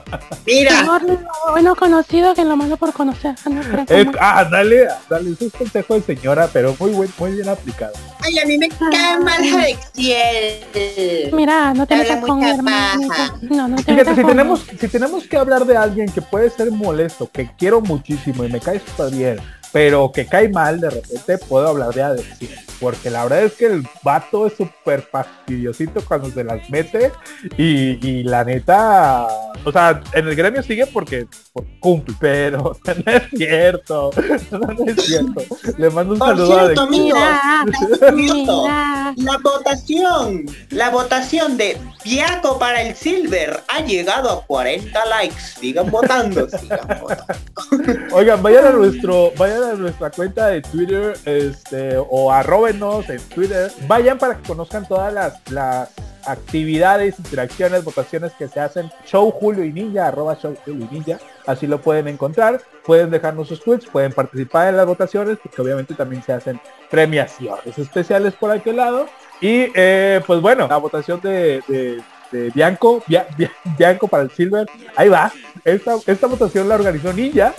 Mira, 0.45 0.81
mejor 0.81 1.03
lo 1.03 1.17
bueno 1.51 1.75
conocido 1.75 2.33
que 2.33 2.45
lo 2.45 2.55
malo 2.55 2.77
por 2.77 2.93
conocer. 2.93 3.35
Ah, 3.45 3.49
no, 3.49 3.61
como- 3.87 4.11
ah, 4.19 4.45
dale, 4.49 4.87
dale, 5.09 5.31
eso 5.31 5.45
es 5.45 5.53
consejo 5.53 5.95
de 5.95 6.01
señora, 6.01 6.49
pero 6.51 6.75
muy 6.79 6.91
buen, 6.91 7.09
muy 7.19 7.31
bien 7.33 7.49
aplicado. 7.49 7.93
ay, 8.21 8.39
a 8.39 8.45
mí 8.45 8.57
me 8.57 8.69
cae 8.69 9.19
mal 9.19 9.41
Alexiel. 9.43 11.29
Mira, 11.33 11.73
no 11.73 11.85
te 11.85 11.95
metas 11.95 12.19
con 12.25 12.39
mi 12.39 12.57
paja. 12.63 13.33
No, 13.41 13.67
no 13.67 13.75
te 13.77 13.93
metas 13.93 14.12
si 14.15 14.23
tenemos, 14.23 14.65
si 14.79 14.87
tenemos 14.87 15.27
que 15.27 15.37
hablar 15.37 15.65
de 15.65 15.77
alguien 15.77 16.09
que 16.09 16.21
puede 16.21 16.49
ser 16.49 16.71
molesto, 16.71 17.29
que 17.31 17.49
quiero 17.57 17.81
muchísimo 17.81 18.43
y 18.43 18.49
me 18.49 18.59
cae 18.59 18.79
súper 18.79 19.11
bien, 19.11 19.37
pero 19.73 20.11
que 20.11 20.27
cae 20.27 20.47
mal, 20.49 20.79
de 20.79 20.91
repente 20.91 21.39
puedo 21.39 21.67
hablar 21.67 21.93
de 21.93 22.03
Alexis. 22.03 22.51
Porque 22.79 23.09
la 23.09 23.23
verdad 23.23 23.43
es 23.43 23.53
que 23.53 23.65
el 23.65 23.87
vato 24.03 24.45
es 24.45 24.53
súper 24.53 25.01
fastidiosito 25.01 26.03
cuando 26.05 26.29
se 26.29 26.43
las 26.43 26.69
mete 26.69 27.11
y, 27.57 28.05
y 28.05 28.23
la 28.23 28.43
neta, 28.43 29.25
o 29.63 29.71
sea, 29.71 30.01
en 30.13 30.27
el 30.27 30.35
gremio 30.35 30.61
sigue 30.61 30.85
porque, 30.87 31.25
porque 31.53 31.79
cumple, 31.79 32.15
pero 32.19 32.75
no 33.05 33.11
es 33.11 33.23
cierto, 33.35 34.11
no, 34.51 34.85
es 34.85 35.05
cierto. 35.05 35.41
Le 35.77 35.89
mando 35.89 36.13
un 36.13 36.19
Por 36.19 36.27
saludo 36.29 36.59
a 36.59 36.65
cierto, 36.65 36.81
amigo. 36.81 37.17
Mira, 37.17 37.65
mira. 38.13 39.13
La 39.15 39.37
votación, 39.37 40.45
la 40.69 40.89
votación 40.89 41.57
de 41.57 41.77
Piaco 42.03 42.59
para 42.59 42.81
el 42.81 42.95
Silver 42.95 43.61
ha 43.69 43.81
llegado 43.81 44.29
a 44.29 44.45
40 44.45 45.05
likes. 45.05 45.41
Sigan 45.59 45.89
votando, 45.89 46.49
sigan 46.49 46.99
votando. 47.01 48.15
Oigan, 48.15 48.43
vayan 48.43 48.67
a 48.67 48.71
nuestro, 48.71 49.31
vayan 49.37 49.62
nuestra 49.77 50.09
cuenta 50.11 50.47
de 50.47 50.61
Twitter, 50.61 51.13
este, 51.25 51.97
o 51.97 52.31
arróbenos 52.31 53.09
en 53.09 53.19
Twitter. 53.29 53.71
Vayan 53.87 54.17
para 54.17 54.35
que 54.37 54.47
conozcan 54.47 54.87
todas 54.87 55.13
las, 55.13 55.39
las 55.51 55.89
actividades, 56.25 57.19
interacciones, 57.19 57.83
votaciones 57.83 58.31
que 58.33 58.47
se 58.47 58.59
hacen. 58.59 58.89
Show 59.05 59.31
Julio 59.31 59.63
y 59.63 59.71
Ninja, 59.73 60.07
arroba 60.07 60.37
Show 60.39 60.55
Julio 60.65 60.87
y 60.89 60.93
Ninja. 60.93 61.19
Así 61.45 61.67
lo 61.67 61.81
pueden 61.81 62.07
encontrar. 62.07 62.61
Pueden 62.85 63.11
dejarnos 63.11 63.47
sus 63.47 63.63
tweets, 63.63 63.85
pueden 63.85 64.11
participar 64.11 64.67
en 64.69 64.77
las 64.77 64.85
votaciones, 64.85 65.37
porque 65.41 65.61
obviamente 65.61 65.93
también 65.93 66.21
se 66.23 66.33
hacen 66.33 66.59
premiaciones 66.89 67.77
especiales 67.77 68.33
por 68.33 68.51
aquel 68.51 68.77
lado. 68.77 69.07
Y 69.41 69.67
eh, 69.73 70.21
pues 70.25 70.39
bueno, 70.41 70.67
la 70.67 70.77
votación 70.77 71.19
de, 71.21 71.61
de, 71.67 72.49
Bianco, 72.55 73.03
Bia- 73.07 73.27
Bia- 73.37 73.51
Bianco 73.77 74.07
para 74.07 74.23
el 74.23 74.31
Silver, 74.31 74.65
ahí 74.95 75.07
va. 75.09 75.31
Esta, 75.65 75.95
esta 76.07 76.27
votación 76.27 76.67
la 76.67 76.75
organizó 76.75 77.13
Ninja, 77.13 77.53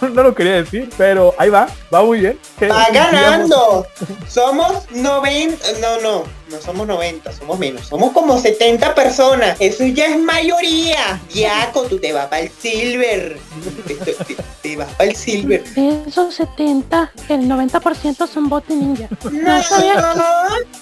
no, 0.00 0.08
no 0.08 0.22
lo 0.22 0.34
quería 0.34 0.54
decir, 0.62 0.88
pero 0.96 1.34
ahí 1.38 1.50
va, 1.50 1.68
va 1.92 2.02
muy 2.02 2.20
bien. 2.20 2.38
Va 2.70 2.86
ganando. 2.92 3.86
Somos 4.28 4.90
90. 4.90 5.56
No, 5.80 6.00
no. 6.00 6.44
No 6.50 6.60
somos 6.60 6.86
90, 6.86 7.32
somos 7.32 7.58
menos. 7.58 7.86
Somos 7.86 8.12
como 8.12 8.38
70 8.38 8.94
personas. 8.94 9.56
Eso 9.60 9.84
ya 9.86 10.06
es 10.06 10.18
mayoría. 10.20 11.20
Diaco, 11.32 11.82
tú 11.84 11.98
te 11.98 12.12
vas 12.12 12.26
para 12.26 12.42
el 12.42 12.50
silver. 12.50 13.38
Te, 13.86 13.94
te- 13.94 14.36
te 14.62 14.76
vas 14.76 14.88
para 14.94 15.10
el 15.10 15.16
silver. 15.16 15.64
De 15.74 16.02
esos 16.06 16.34
70, 16.34 17.12
el 17.30 17.48
90% 17.48 18.28
son 18.28 18.48
bots 18.48 18.68
de 18.68 18.76
ninja. 18.76 19.08
No, 19.32 19.62
sabía 19.62 20.14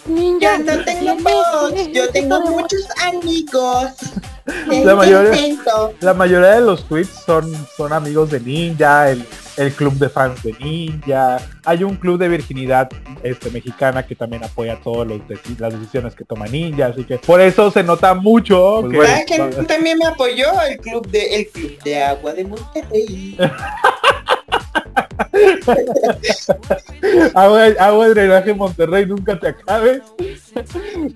Ninja. 0.06 0.58
yo 0.58 0.64
no 0.76 0.84
tengo 0.84 1.14
bots. 1.16 1.92
Yo 1.92 2.10
tengo 2.10 2.40
muchos 2.40 2.82
amigos. 3.06 3.92
La 4.84 4.94
mayoría- 4.94 5.34
Intento. 5.36 5.94
La 6.00 6.14
mayoría 6.14 6.50
de 6.52 6.60
los 6.62 6.84
tweets 6.88 7.10
son, 7.24 7.52
son 7.76 7.92
amigos 7.92 8.30
de 8.30 8.40
Ninja, 8.40 9.10
el, 9.10 9.24
el 9.56 9.72
club 9.72 9.94
de 9.94 10.08
fans 10.08 10.42
de 10.42 10.52
Ninja. 10.54 11.38
Hay 11.64 11.84
un 11.84 11.96
club 11.96 12.18
de 12.18 12.28
virginidad 12.28 12.88
este, 13.22 13.50
mexicana 13.50 14.04
que 14.04 14.14
también 14.16 14.42
apoya 14.42 14.80
todas 14.82 15.08
las 15.58 15.72
decisiones 15.72 16.14
que 16.14 16.24
toma 16.24 16.46
Ninja. 16.46 16.86
Así 16.86 17.04
que 17.04 17.18
por 17.18 17.40
eso 17.40 17.70
se 17.70 17.82
nota 17.84 18.14
mucho. 18.14 18.80
Pues 18.80 18.90
que- 18.90 18.96
pues, 18.96 19.08
¿Sabes 19.36 19.54
quién 19.54 19.66
también 19.66 19.98
me 19.98 20.06
apoyó? 20.06 20.46
El 20.68 20.78
club 20.78 21.06
de 21.08 21.36
el 21.36 21.48
club 21.48 21.78
de 21.84 22.02
agua 22.02 22.32
de 22.32 22.44
Monterrey. 22.44 23.36
agua, 27.34 27.66
agua 27.78 28.08
de 28.08 28.14
drenaje 28.14 28.54
Monterrey, 28.54 29.06
nunca 29.06 29.38
te 29.38 29.48
acabes. 29.48 30.02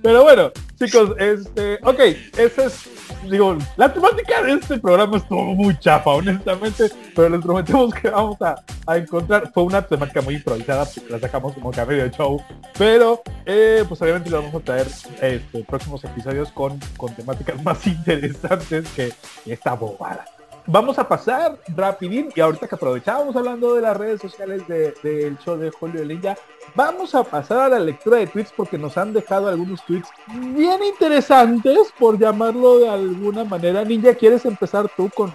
Pero 0.03 0.23
bueno, 0.23 0.51
chicos, 0.79 1.11
este, 1.19 1.79
ok, 1.83 2.01
esa 2.37 2.65
es, 2.65 2.89
digo, 3.31 3.57
la 3.77 3.93
temática 3.93 4.43
de 4.43 4.55
este 4.55 4.79
programa 4.79 5.19
estuvo 5.19 5.43
muy 5.55 5.79
chafa, 5.79 6.11
honestamente, 6.11 6.91
pero 7.15 7.29
les 7.29 7.41
prometemos 7.41 7.95
que 7.95 8.11
vamos 8.11 8.41
a, 8.43 8.57
a 8.87 8.97
encontrar, 8.97 9.51
fue 9.53 9.65
una 9.65 9.83
temática 9.83 10.21
muy 10.23 10.35
improvisada, 10.37 10.85
porque 10.87 11.11
la 11.11 11.19
sacamos 11.19 11.55
como 11.55 11.71
que 11.71 11.81
a 11.81 11.87
medio 11.87 12.09
show, 12.09 12.43
pero 12.79 13.23
eh, 13.45 13.85
pues 13.89 14.01
obviamente 14.03 14.31
le 14.31 14.37
vamos 14.37 14.55
a 14.55 14.61
traer 14.61 14.87
este, 15.21 15.65
próximos 15.65 16.03
episodios 16.05 16.51
con, 16.53 16.79
con 16.97 17.15
temáticas 17.15 17.63
más 17.63 17.87
interesantes 17.87 18.89
que 18.91 19.13
esta 19.47 19.75
bobada. 19.75 20.25
Vamos 20.69 20.99
a 20.99 21.07
pasar 21.07 21.57
rapidín 21.77 22.31
y 22.35 22.41
ahorita 22.41 22.67
que 22.67 22.75
aprovechábamos 22.75 23.37
hablando 23.37 23.75
de 23.75 23.83
las 23.83 23.97
redes 23.97 24.21
sociales 24.21 24.67
de- 24.67 24.93
del 25.03 25.39
show 25.39 25.57
de 25.57 25.71
Julio 25.71 26.01
de 26.01 26.07
Ninja, 26.07 26.37
vamos 26.75 27.15
a 27.15 27.23
pasar 27.23 27.59
a 27.61 27.69
la 27.69 27.79
lectura 27.79 28.19
de 28.19 28.27
tweets 28.27 28.53
porque 28.57 28.77
nos 28.77 28.97
han 28.97 29.13
dejado 29.13 29.49
algunos 29.49 29.85
tweets 29.87 30.09
bien 30.27 30.83
interesantes, 30.83 31.79
por 31.99 32.19
llamarlo 32.19 32.79
de 32.81 32.89
alguna 32.89 33.45
manera. 33.45 33.85
Ninja, 33.85 34.15
¿quieres 34.15 34.45
empezar 34.45 34.91
tú 34.97 35.09
con 35.11 35.33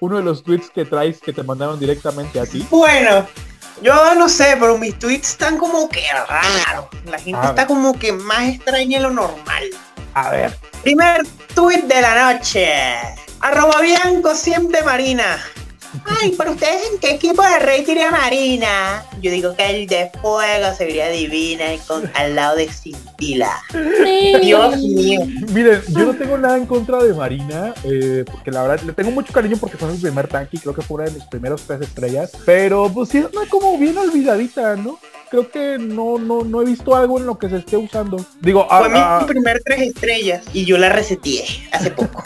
uno 0.00 0.18
de 0.18 0.22
los 0.22 0.42
tweets 0.42 0.68
que 0.68 0.84
traes 0.84 1.18
que 1.18 1.32
te 1.32 1.42
mandaron 1.42 1.80
directamente 1.80 2.38
a 2.38 2.44
ti? 2.44 2.66
Bueno, 2.68 3.26
yo 3.80 4.14
no 4.16 4.28
sé, 4.28 4.56
pero 4.60 4.76
mis 4.76 4.98
tweets 4.98 5.30
están 5.30 5.56
como 5.56 5.88
que 5.88 6.02
raros. 6.28 6.86
La 7.06 7.18
gente 7.18 7.40
A 7.40 7.44
está 7.50 7.62
ver. 7.62 7.66
como 7.68 7.98
que 7.98 8.12
más 8.12 8.50
extraña 8.50 8.98
de 8.98 9.04
lo 9.04 9.10
normal. 9.10 9.64
A 10.12 10.30
ver, 10.30 10.54
Primer 10.82 11.22
tweet 11.54 11.82
de 11.84 12.02
la 12.02 12.34
noche. 12.34 12.68
Arroba 13.44 13.82
Bianco 13.82 14.34
siempre 14.34 14.82
Marina. 14.84 15.38
Ay, 16.06 16.34
pero 16.38 16.52
ustedes 16.52 16.80
en 16.90 16.98
qué 16.98 17.10
equipo 17.10 17.42
de 17.42 17.58
rey 17.58 17.84
iría 17.86 18.10
Marina? 18.10 19.04
Yo 19.20 19.30
digo 19.30 19.54
que 19.54 19.66
el 19.68 19.86
de 19.86 20.10
fuego 20.22 20.74
se 20.74 20.86
vería 20.86 21.10
divina 21.10 21.74
y 21.74 21.78
con, 21.80 22.10
al 22.14 22.34
lado 22.34 22.56
de 22.56 22.72
Cintila. 22.72 23.52
Sí. 23.70 24.32
Dios 24.40 24.78
mío. 24.78 25.26
miren, 25.52 25.82
yo 25.88 26.06
no 26.06 26.14
tengo 26.14 26.38
nada 26.38 26.56
en 26.56 26.64
contra 26.64 27.04
de 27.04 27.12
Marina, 27.12 27.74
eh, 27.84 28.24
porque 28.26 28.50
la 28.50 28.62
verdad 28.62 28.80
le 28.82 28.94
tengo 28.94 29.10
mucho 29.10 29.30
cariño 29.30 29.58
porque 29.58 29.76
fue 29.76 29.92
mi 29.92 29.98
primer 29.98 30.26
tanque 30.26 30.56
y 30.56 30.60
creo 30.60 30.74
que 30.74 30.80
fue 30.80 30.94
una 30.94 31.04
de 31.04 31.10
mis 31.10 31.24
primeros 31.24 31.64
tres 31.66 31.82
estrellas, 31.82 32.32
pero 32.46 32.88
pues 32.88 33.10
sí, 33.10 33.18
anda 33.18 33.42
como 33.50 33.76
bien 33.76 33.98
olvidadita, 33.98 34.74
¿no? 34.74 34.98
Creo 35.34 35.50
que 35.50 35.78
no, 35.80 36.16
no, 36.16 36.44
no 36.44 36.62
he 36.62 36.64
visto 36.64 36.94
algo 36.94 37.18
en 37.18 37.26
lo 37.26 37.36
que 37.36 37.48
se 37.48 37.56
esté 37.56 37.76
usando. 37.76 38.24
Digo, 38.40 38.68
Fue 38.68 38.88
mi 38.88 39.00
ah, 39.00 39.24
primer 39.26 39.60
tres 39.64 39.80
estrellas 39.80 40.44
y 40.52 40.64
yo 40.64 40.78
la 40.78 40.90
reseteé 40.90 41.44
hace 41.72 41.90
poco. 41.90 42.22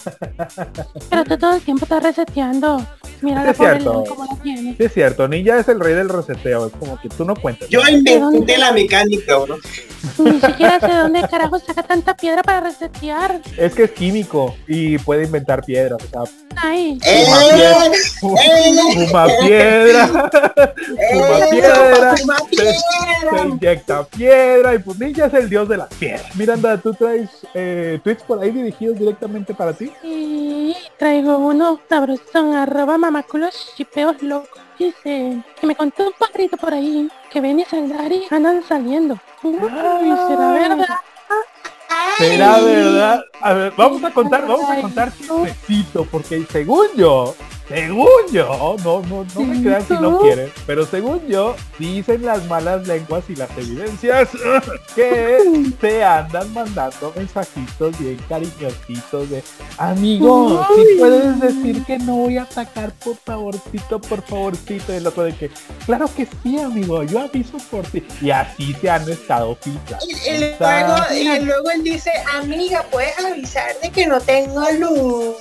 Pero 1.08 1.24
tú 1.24 1.38
todo 1.38 1.54
el 1.54 1.62
tiempo 1.62 1.86
estás 1.86 2.02
reseteando. 2.02 2.86
Mira 3.20 3.44
la 3.44 3.50
Es 3.50 3.56
cierto. 3.56 4.04
Como 4.08 4.24
la 4.24 4.42
tiene. 4.42 4.74
sí 4.76 4.84
es 4.84 4.92
cierto, 4.92 5.28
Ninja 5.28 5.58
es 5.58 5.68
el 5.68 5.80
rey 5.80 5.94
del 5.94 6.08
reseteo, 6.08 6.66
es 6.66 6.72
como 6.72 7.00
que 7.00 7.08
tú 7.08 7.24
no 7.24 7.34
cuentas. 7.36 7.68
Yo 7.68 7.80
inventé 7.88 8.58
la 8.58 8.72
mecánica, 8.72 9.36
bro. 9.38 9.58
Ni 10.18 10.40
siquiera 10.40 10.78
sé 10.80 10.92
dónde 10.94 11.26
carajo 11.28 11.58
saca 11.58 11.82
tanta 11.82 12.16
piedra 12.16 12.42
para 12.42 12.60
resetear. 12.60 13.40
Es 13.56 13.74
que 13.74 13.84
es 13.84 13.90
químico 13.90 14.54
y 14.66 14.98
puede 14.98 15.24
inventar 15.24 15.64
piedras, 15.64 15.98
o 16.02 16.08
sea, 16.26 16.32
Ay, 16.60 16.98
¡Eh! 17.04 17.24
Fuma 18.20 18.38
¡Eh! 18.42 19.06
fuma 19.06 19.26
piedra, 19.40 20.06
fuma 20.08 21.38
¡Eh! 21.38 21.48
piedra, 21.50 22.16
¡Fuma 22.16 22.38
se, 22.38 22.44
piedra! 22.48 22.74
se 23.42 23.48
inyecta 23.48 24.04
piedra 24.04 24.74
y 24.74 24.78
pues 24.80 24.98
Ninja 24.98 25.26
es 25.26 25.34
el 25.34 25.48
dios 25.48 25.68
de 25.68 25.76
las 25.76 25.88
piedras. 25.94 26.34
Miranda, 26.34 26.76
¿tú 26.78 26.92
traes 26.94 27.28
eh, 27.54 28.00
tweets 28.02 28.22
por 28.24 28.40
ahí 28.42 28.50
dirigidos 28.50 28.98
directamente 28.98 29.54
para 29.54 29.72
ti? 29.72 29.90
y 30.02 30.74
traigo 30.98 31.38
uno 31.38 31.78
sabrosón, 31.88 32.54
arroba 32.54 32.98
mamaculos 33.08 33.72
chipeos 33.74 34.22
locos. 34.22 34.60
Dice 34.78 35.42
que 35.60 35.66
me 35.66 35.74
contó 35.74 36.06
un 36.06 36.12
pajarito 36.12 36.56
por 36.56 36.74
ahí 36.74 37.08
que 37.30 37.40
Ben 37.40 37.58
y 37.58 37.64
Saldari 37.64 38.26
andan 38.30 38.62
saliendo. 38.62 39.18
Será 39.40 40.52
verdad. 40.52 40.86
¿Será 42.18 42.60
verdad? 42.60 43.24
A 43.40 43.52
ver, 43.54 43.72
vamos 43.76 44.04
a 44.04 44.10
contar, 44.10 44.46
vamos 44.46 44.70
a 44.70 44.80
contar 44.80 45.12
chismecito, 45.16 46.04
porque 46.04 46.44
según 46.50 46.86
yo, 46.96 47.34
según 47.68 48.08
yo, 48.32 48.76
no, 48.82 49.02
no, 49.02 49.26
no 49.34 49.40
me 49.42 49.62
crean 49.62 49.86
si 49.86 49.94
no 49.94 50.20
quieren, 50.20 50.50
pero 50.66 50.86
según 50.86 51.26
yo, 51.28 51.54
dicen 51.78 52.24
las 52.24 52.44
malas 52.46 52.86
lenguas 52.86 53.24
y 53.28 53.36
las 53.36 53.50
evidencias 53.58 54.28
que 54.94 55.70
se 55.80 56.02
andan 56.02 56.52
mandando 56.54 57.12
mensajitos 57.14 57.98
bien 57.98 58.18
cariñositos 58.28 59.30
de 59.30 59.42
amigo, 59.76 60.66
si 60.74 60.98
puedes 60.98 61.40
decir 61.40 61.84
que 61.84 61.98
no 61.98 62.16
voy 62.16 62.38
a 62.38 62.42
atacar, 62.42 62.92
por 62.92 63.16
favorcito, 63.16 64.00
por 64.00 64.22
favorcito, 64.22 64.92
y 64.92 64.96
el 64.96 65.06
otro 65.06 65.24
de 65.24 65.34
que, 65.34 65.50
claro 65.84 66.08
que 66.16 66.26
sí, 66.42 66.58
amigo, 66.58 67.02
yo 67.02 67.20
aviso 67.20 67.58
por 67.70 67.84
ti, 67.86 68.02
y 68.22 68.30
así 68.30 68.74
se 68.80 68.90
han 68.90 69.08
estado. 69.08 69.58
Y, 69.64 69.70
y 70.30 70.38
luego, 70.38 70.96
y 71.12 71.44
luego 71.44 71.70
él 71.70 71.84
dice, 71.84 72.10
amiga, 72.34 72.84
puedes 72.90 73.18
avisar 73.18 73.78
de 73.82 73.90
que 73.90 74.06
no 74.06 74.20
tengo 74.20 74.62
luz. 74.72 75.36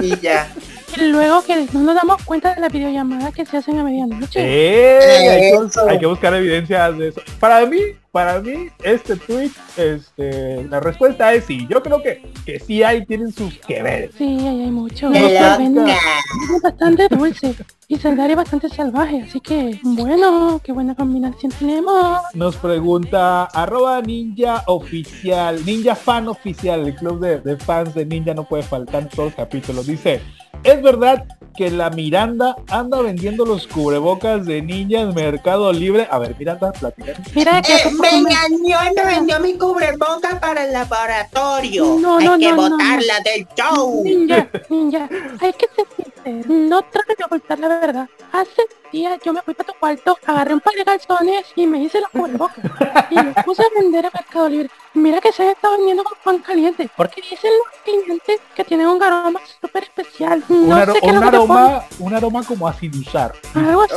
Y 0.00 0.18
ya. 0.20 0.52
Y 0.96 1.08
luego 1.08 1.42
que 1.42 1.66
no 1.72 1.80
nos 1.80 1.94
damos 1.94 2.22
cuenta 2.24 2.54
de 2.54 2.60
la 2.60 2.68
videollamada 2.68 3.32
que 3.32 3.46
se 3.46 3.56
hacen 3.56 3.78
a 3.78 3.84
medianoche. 3.84 4.40
¡Eh! 4.40 5.52
hay, 5.54 5.70
que, 5.70 5.88
hay 5.88 6.04
buscar 6.04 6.34
evidencias 6.34 6.98
de 6.98 7.08
eso. 7.08 7.20
Para 7.40 7.64
mí, 7.66 7.78
para 8.10 8.40
mí, 8.40 8.68
este 8.82 9.16
tweet, 9.16 9.50
este, 9.76 10.64
la 10.64 10.80
respuesta 10.80 11.32
es 11.32 11.44
sí. 11.44 11.66
Yo 11.68 11.82
creo 11.82 12.02
que, 12.02 12.22
que 12.44 12.60
sí 12.60 12.82
hay, 12.82 13.06
tienen 13.06 13.32
sus 13.32 13.58
que 13.58 13.82
ver. 13.82 14.10
Sí, 14.16 14.38
ahí 14.40 14.62
hay 14.62 14.70
mucho. 14.70 15.10
Es 15.12 16.62
bastante 16.62 17.08
dulce 17.08 17.54
y 17.88 17.96
Saldari 17.96 18.34
bastante 18.34 18.68
salvaje, 18.68 19.22
así 19.22 19.40
que 19.40 19.78
bueno, 19.82 20.60
qué 20.64 20.72
buena 20.72 20.94
combinación 20.94 21.52
tenemos. 21.58 22.20
Nos 22.34 22.56
pregunta 22.56 23.44
arroba 23.44 24.00
ninja 24.00 24.62
oficial, 24.66 25.64
ninja 25.64 25.94
fan 25.94 26.28
oficial, 26.28 26.86
el 26.86 26.94
club 26.94 27.20
de, 27.20 27.40
de 27.40 27.56
fans 27.56 27.94
de 27.94 28.06
ninja 28.06 28.34
no 28.34 28.44
puede 28.44 28.62
faltar 28.62 29.02
en 29.02 29.08
todos 29.08 29.26
los 29.26 29.34
capítulos. 29.34 29.86
Dice, 29.86 30.22
¿es 30.64 30.82
verdad 30.82 31.24
que 31.56 31.70
la 31.70 31.90
Miranda 31.90 32.56
anda 32.70 33.02
vendiendo 33.02 33.44
los 33.44 33.66
cubrebocas 33.66 34.46
de 34.46 34.62
ninja 34.62 35.00
en 35.00 35.14
Mercado 35.14 35.70
Libre? 35.72 36.08
A 36.10 36.18
ver, 36.18 36.34
Miranda, 36.38 36.72
platica. 36.72 37.12
Mira 37.34 37.60
que 37.60 37.74
Eh, 37.74 37.90
me 38.00 38.08
engañó 38.10 38.78
y 38.90 38.94
me 38.94 39.04
vendió 39.04 39.38
mi 39.40 39.54
cubreboca 39.58 40.40
para 40.40 40.64
el 40.64 40.72
laboratorio. 40.72 41.98
No, 42.00 42.18
Hay 42.18 42.24
no, 42.26 42.38
que 42.38 42.48
no, 42.52 42.56
no, 42.56 42.70
botarla 42.70 43.20
del 43.24 43.46
show. 43.56 44.02
Ninja, 44.04 44.48
ninja, 44.70 45.08
hay 45.40 45.52
que 45.52 45.66
ser 45.76 45.86
sincero. 45.96 46.44
No 46.48 46.82
trates 46.82 47.16
de 47.18 47.24
ocultar 47.24 47.58
la 47.58 47.68
verdad. 47.68 48.08
Hace 48.32 48.62
días 48.92 49.18
yo 49.24 49.32
me 49.32 49.42
fui 49.42 49.52
para 49.54 49.72
tu 49.72 49.78
cuarto, 49.78 50.16
agarré 50.26 50.54
un 50.54 50.60
par 50.60 50.74
de 50.74 50.84
calzones 50.84 51.44
y 51.56 51.66
me 51.66 51.82
hice 51.82 52.00
los 52.00 52.08
cubrebocas. 52.10 52.64
Y 53.10 53.14
los 53.16 53.34
puse 53.44 53.62
a 53.62 53.66
vender 53.80 54.04
en 54.06 54.10
Mercado 54.14 54.48
Libre. 54.48 54.70
Mira 54.94 55.20
que 55.20 55.32
se 55.32 55.50
está 55.50 55.70
vendiendo 55.70 56.04
con 56.04 56.18
pan 56.24 56.38
caliente. 56.38 56.88
Porque 56.96 57.20
dicen 57.22 57.50
los 57.58 57.82
clientes 57.84 58.40
que 58.54 58.64
tienen 58.64 58.86
un 58.88 59.02
aroma 59.02 59.40
súper 59.60 59.84
especial. 59.84 60.42
No 60.48 60.56
un, 60.76 60.86
sé 60.92 61.00
qué 61.00 61.08
aroma, 61.10 61.84
un 61.98 62.14
aroma 62.14 62.42
como 62.44 62.68
a 62.68 62.74
sin 62.74 62.94
usar. 62.98 63.32
Algo 63.54 63.82
así. 63.82 63.94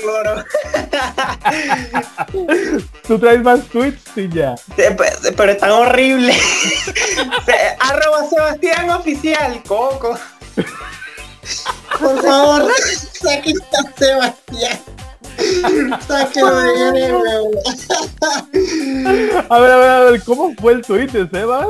Cloro. 0.00 0.44
Tú 3.06 3.18
traes 3.18 3.42
más 3.42 3.60
tweets 3.68 4.16
y 4.16 4.28
ya. 4.28 4.54
Pero 4.76 4.96
pero 5.36 5.52
están 5.52 5.70
horribles. 5.70 6.36
Se- 7.44 7.76
Arroba 7.80 8.28
Sebastián 8.28 8.90
Oficial, 8.90 9.62
Coco. 9.66 10.18
Por 12.00 12.22
favor, 12.22 12.70
saque 13.12 13.52
a 13.52 13.98
Sebastián. 13.98 14.78
A 19.48 19.58
ver, 19.60 19.70
a 19.70 19.76
ver, 19.76 19.88
a 19.90 20.00
ver, 20.10 20.22
¿cómo 20.24 20.54
fue 20.60 20.74
el 20.74 20.82
tweet 20.82 21.08
de 21.08 21.28
Sebas? 21.28 21.66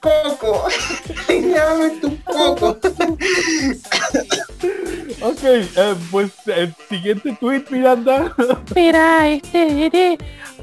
Coco. 0.00 0.68
Llámame 1.28 1.90
tu 2.00 2.16
Coco. 2.24 2.78
Ok, 5.20 5.42
eh, 5.44 5.94
pues 6.10 6.30
el 6.46 6.74
siguiente 6.88 7.36
tweet, 7.40 7.64
Miranda. 7.70 8.32
Mira, 8.74 9.28
este 9.28 9.86
es 9.86 9.92
de 9.92 10.18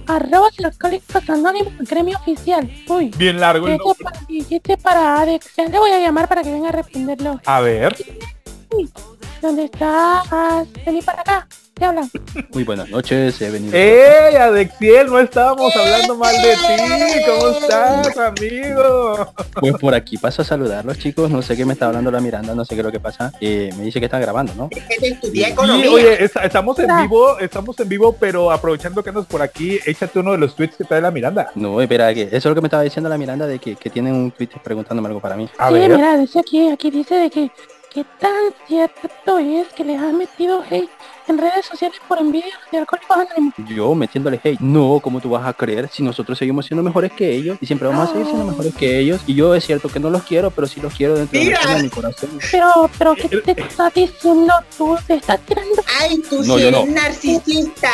arroba 0.07 0.47
los 0.57 0.71
alcohólicos 0.73 1.29
anónimos 1.29 1.73
gremio 1.79 2.17
oficial. 2.17 2.69
Uy. 2.87 3.11
Bien 3.17 3.39
largo 3.39 3.67
el 3.67 3.73
Este 3.73 3.85
nombre. 3.85 4.03
para, 4.05 4.19
este 4.55 4.77
para 4.77 5.19
Alex. 5.19 5.47
Ya 5.57 5.65
le 5.65 5.79
voy 5.79 5.91
a 5.91 5.99
llamar 5.99 6.27
para 6.29 6.41
que 6.41 6.51
venga 6.51 6.69
a 6.69 6.71
responderlo. 6.71 7.41
A 7.45 7.59
ver. 7.61 7.95
¿Dónde 9.41 9.65
estás? 9.65 10.67
Vení 10.85 11.01
para 11.01 11.21
acá. 11.21 11.47
Te 11.75 11.83
hablan. 11.83 12.09
Muy 12.53 12.63
buenas 12.63 12.89
noches, 12.89 13.41
he 13.41 13.49
venido. 13.51 13.75
¡Ey, 13.75 14.33
Adexiel! 14.37 15.07
No 15.07 15.19
estábamos 15.19 15.75
hablando 15.75 16.15
mal 16.15 16.33
de 16.41 16.53
ti. 16.53 17.21
¿Cómo 17.27 17.49
estás, 17.49 18.17
amigo? 18.17 19.33
Pues 19.59 19.73
por 19.73 19.93
aquí 19.93 20.17
paso 20.17 20.41
a 20.41 20.45
saludarlos, 20.45 20.97
chicos. 20.99 21.29
No 21.29 21.41
sé 21.41 21.57
qué 21.57 21.65
me 21.65 21.73
está 21.73 21.87
hablando 21.87 22.09
la 22.11 22.21
Miranda, 22.21 22.55
no 22.55 22.63
sé 22.63 22.75
qué 22.75 22.79
es 22.79 22.85
lo 22.85 22.93
que 22.93 23.01
pasa. 23.01 23.33
Eh, 23.41 23.71
me 23.77 23.83
dice 23.83 23.99
que 23.99 24.05
está 24.05 24.19
grabando, 24.19 24.53
¿no? 24.55 24.69
Es 24.71 24.83
que 24.85 24.95
te 25.01 25.07
estudié 25.09 25.47
Sí, 25.47 25.87
oye, 25.89 26.23
es- 26.23 26.31
estamos 26.41 26.79
en 26.79 26.91
Ah. 26.91 27.01
vivo, 27.01 27.37
estamos 27.39 27.77
en 27.77 27.89
vivo, 27.89 28.15
pero 28.17 28.51
aprovechando 28.53 29.03
que 29.03 29.09
andas 29.09 29.25
por 29.25 29.41
aquí, 29.41 29.77
échate 29.85 30.19
uno 30.19 30.31
de 30.31 30.37
los 30.37 30.55
tweets 30.55 30.77
que 30.77 30.85
trae 30.85 31.01
la 31.01 31.11
Miranda. 31.11 31.51
No, 31.55 31.81
espera, 31.81 32.13
que 32.13 32.21
eso 32.23 32.37
es 32.37 32.45
lo 32.45 32.55
que 32.55 32.61
me 32.61 32.67
estaba 32.67 32.83
diciendo 32.83 33.09
la 33.09 33.17
Miranda 33.17 33.47
de 33.47 33.59
que, 33.59 33.75
que 33.75 33.89
tienen 33.89 34.13
un 34.15 34.31
tweet 34.31 34.47
preguntándome 34.63 35.09
algo 35.09 35.19
para 35.19 35.35
mí. 35.35 35.49
A 35.57 35.67
sí, 35.67 35.73
ver. 35.73 35.91
mira, 35.91 36.15
dice 36.15 36.39
aquí, 36.39 36.69
aquí 36.69 36.89
dice 36.89 37.15
de 37.15 37.29
que 37.29 37.51
qué 37.95 38.05
tan 38.19 38.53
cierto 38.67 39.37
es 39.39 39.67
que 39.69 39.83
les 39.83 39.99
han 39.99 40.17
metido 40.17 40.61
hate 40.69 40.89
en 41.27 41.37
redes 41.39 41.65
sociales 41.65 41.97
por 42.07 42.19
envidia 42.19 42.53
de 42.71 42.77
alcohólicos 42.79 43.17
anónimos. 43.17 43.53
Yo 43.67 43.95
metiéndole 43.95 44.39
hate. 44.43 44.59
No, 44.59 44.99
¿cómo 45.01 45.19
tú 45.21 45.29
vas 45.31 45.47
a 45.47 45.53
creer 45.53 45.89
si 45.91 46.03
nosotros 46.03 46.37
seguimos 46.37 46.67
siendo 46.67 46.83
mejores 46.83 47.11
que 47.13 47.31
ellos? 47.33 47.57
Y 47.61 47.65
siempre 47.65 47.87
vamos 47.87 48.09
a 48.09 48.11
seguir 48.11 48.27
siendo 48.27 48.45
mejores 48.45 48.75
que 48.75 48.99
ellos. 48.99 49.21
Y 49.25 49.33
yo 49.33 49.55
es 49.55 49.65
cierto 49.65 49.87
que 49.89 49.99
no 49.99 50.11
los 50.11 50.21
quiero, 50.23 50.51
pero 50.51 50.67
sí 50.67 50.79
los 50.81 50.93
quiero 50.93 51.15
dentro 51.15 51.39
de, 51.39 51.45
de 51.45 51.83
mi 51.83 51.89
corazón. 51.89 52.29
Pero, 52.51 52.89
pero 52.99 53.15
¿qué 53.15 53.29
te 53.29 53.59
estás 53.59 53.91
diciendo 53.93 54.53
tú? 54.77 54.95
Te 55.07 55.15
estás 55.15 55.39
tirando. 55.41 55.81
Ay, 55.99 56.21
tú 56.29 56.43
No, 56.43 56.57
sí 56.57 56.63
eres 56.67 56.85
no. 56.87 56.93
narcisista. 56.93 57.89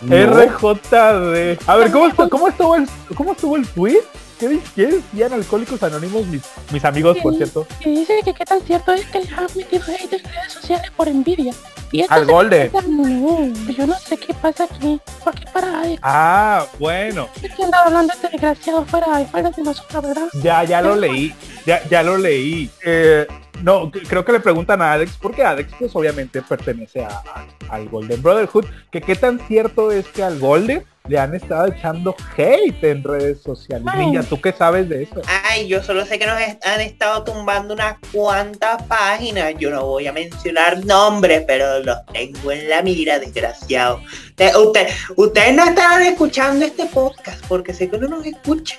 No. 0.00 0.16
RJD. 0.16 1.58
A 1.68 1.76
ver, 1.76 1.90
¿cómo, 1.90 2.06
estu- 2.08 2.28
cómo 2.30 2.48
estuvo 2.48 2.76
el, 2.76 2.88
cómo 3.14 3.32
estuvo 3.32 3.56
el 3.56 3.66
tweet? 3.68 4.00
¿Qué, 4.40 4.58
qué 4.74 4.86
decían 4.86 5.32
Alcohólicos 5.34 5.82
Anónimos, 5.82 6.26
mis, 6.26 6.42
mis 6.72 6.84
amigos, 6.84 7.18
por 7.22 7.36
cierto? 7.36 7.66
Y 7.84 7.90
dice 7.90 8.20
que 8.24 8.32
qué 8.34 8.44
tan 8.44 8.60
cierto 8.62 8.92
es 8.94 9.04
que 9.06 9.20
les 9.20 9.32
han 9.32 9.46
metido 9.54 9.82
hate 9.86 10.12
en 10.14 10.24
redes 10.24 10.52
sociales 10.52 10.90
por 10.96 11.06
envidia. 11.08 11.52
Y 11.92 12.02
Al 12.08 12.26
trata- 12.26 12.82
No, 12.88 13.52
yo 13.68 13.86
no 13.86 13.94
sé 13.98 14.16
qué 14.16 14.32
pasa 14.32 14.64
aquí. 14.64 15.00
Porque 15.22 15.44
para 15.52 15.80
Alex, 15.82 16.00
Ah, 16.02 16.66
bueno. 16.78 17.28
que 17.40 17.62
andaba 17.64 17.86
hablando 17.86 18.12
este 18.14 18.28
desgraciado 18.30 18.84
fuera 18.86 19.18
de 19.18 19.26
faldas 19.26 19.56
de 19.56 19.62
nosotros, 19.62 20.02
¿verdad? 20.02 20.28
Ya, 20.42 20.64
ya 20.64 20.80
lo 20.80 20.96
leí. 20.96 21.34
Ya, 21.66 21.82
ya 21.88 22.02
lo 22.02 22.16
leí. 22.16 22.70
Eh, 22.84 23.26
no, 23.62 23.90
creo 23.90 24.24
que 24.24 24.32
le 24.32 24.40
preguntan 24.40 24.80
a 24.80 24.92
Alex, 24.94 25.18
porque 25.20 25.44
Alex, 25.44 25.72
pues 25.78 25.94
obviamente 25.94 26.40
pertenece 26.42 27.04
a, 27.04 27.08
a- 27.08 27.46
al 27.68 27.88
Golden 27.88 28.22
Brotherhood, 28.22 28.64
que 28.90 29.00
qué 29.02 29.16
tan 29.16 29.38
cierto 29.40 29.90
es 29.90 30.06
que 30.06 30.22
al 30.22 30.38
Golden 30.38 30.84
le 31.10 31.18
han 31.18 31.34
estado 31.34 31.66
echando 31.66 32.14
hate 32.36 32.84
en 32.84 33.02
redes 33.02 33.42
sociales. 33.42 33.84
Niña, 33.98 34.22
¿tú 34.22 34.40
qué 34.40 34.52
sabes 34.52 34.88
de 34.88 35.02
eso? 35.02 35.20
Ay, 35.48 35.66
yo 35.66 35.82
solo 35.82 36.06
sé 36.06 36.20
que 36.20 36.26
nos 36.26 36.40
est- 36.40 36.64
han 36.64 36.80
estado 36.80 37.24
tumbando 37.24 37.74
unas 37.74 37.96
cuantas 38.12 38.80
páginas. 38.84 39.54
Yo 39.58 39.70
no 39.70 39.84
voy 39.86 40.06
a 40.06 40.12
mencionar 40.12 40.84
nombres, 40.86 41.42
pero 41.48 41.80
los 41.80 41.96
tengo 42.12 42.52
en 42.52 42.70
la 42.70 42.80
mira, 42.82 43.18
desgraciado. 43.18 44.00
Te- 44.36 44.56
usted- 44.56 44.86
ustedes 45.16 45.52
no 45.56 45.64
estarán 45.64 46.02
escuchando 46.02 46.64
este 46.64 46.86
podcast 46.86 47.44
porque 47.48 47.74
sé 47.74 47.90
que 47.90 47.98
no 47.98 48.06
nos 48.06 48.24
escucha. 48.24 48.76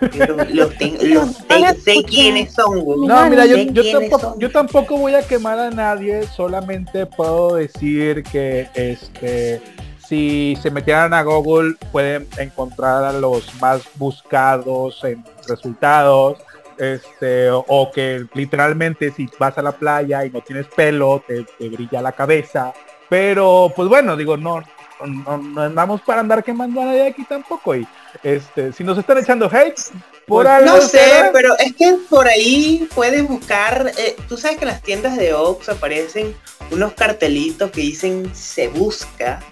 Pero 0.00 0.34
los, 0.54 0.74
ten- 0.78 0.96
los 1.12 1.36
a 1.50 1.74
sé 1.74 2.02
quiénes 2.04 2.54
son, 2.54 2.80
güey. 2.80 3.00
No, 3.06 3.28
mira, 3.28 3.44
yo, 3.44 3.56
tampoco, 3.92 4.18
son. 4.20 4.40
yo 4.40 4.50
tampoco 4.50 4.96
voy 4.96 5.12
a 5.14 5.20
quemar 5.26 5.58
a 5.58 5.70
nadie, 5.70 6.22
solamente 6.34 7.04
puedo 7.04 7.56
decir 7.56 8.22
que 8.22 8.66
este 8.72 9.60
si 10.08 10.56
se 10.62 10.70
metieran 10.70 11.12
a 11.14 11.22
Google 11.22 11.74
pueden 11.92 12.26
encontrar 12.38 13.04
a 13.04 13.12
los 13.12 13.54
más 13.60 13.82
buscados 13.94 15.02
en 15.04 15.24
resultados. 15.48 16.38
Este, 16.78 17.48
o, 17.50 17.90
que 17.90 18.26
literalmente 18.34 19.10
si 19.10 19.26
vas 19.38 19.56
a 19.56 19.62
la 19.62 19.72
playa 19.72 20.26
y 20.26 20.30
no 20.30 20.42
tienes 20.42 20.66
pelo, 20.66 21.22
te, 21.26 21.44
te 21.58 21.70
brilla 21.70 22.02
la 22.02 22.12
cabeza. 22.12 22.74
Pero, 23.08 23.72
pues 23.74 23.88
bueno, 23.88 24.14
digo, 24.14 24.36
no, 24.36 24.62
no, 25.06 25.38
no 25.38 25.62
andamos 25.62 26.02
para 26.02 26.20
andar 26.20 26.44
quemando 26.44 26.82
a 26.82 26.86
nadie 26.86 27.06
aquí 27.06 27.24
tampoco. 27.24 27.74
Y 27.76 27.88
este, 28.22 28.74
si 28.74 28.84
nos 28.84 28.98
están 28.98 29.16
echando 29.18 29.46
hate, 29.50 29.80
por 30.26 30.44
Pues, 30.44 30.48
algo 30.48 30.76
no 30.76 30.80
sé, 30.82 30.98
será. 30.98 31.30
pero 31.32 31.56
es 31.58 31.74
que 31.74 31.96
por 32.10 32.26
ahí 32.28 32.86
puedes 32.94 33.26
buscar, 33.26 33.92
eh, 33.96 34.16
tú 34.28 34.36
sabes 34.36 34.58
que 34.58 34.64
en 34.64 34.70
las 34.70 34.82
tiendas 34.82 35.16
de 35.16 35.32
Ox 35.32 35.70
aparecen 35.70 36.36
unos 36.70 36.92
cartelitos 36.94 37.70
que 37.70 37.80
dicen 37.82 38.30
se 38.34 38.68
busca. 38.68 39.40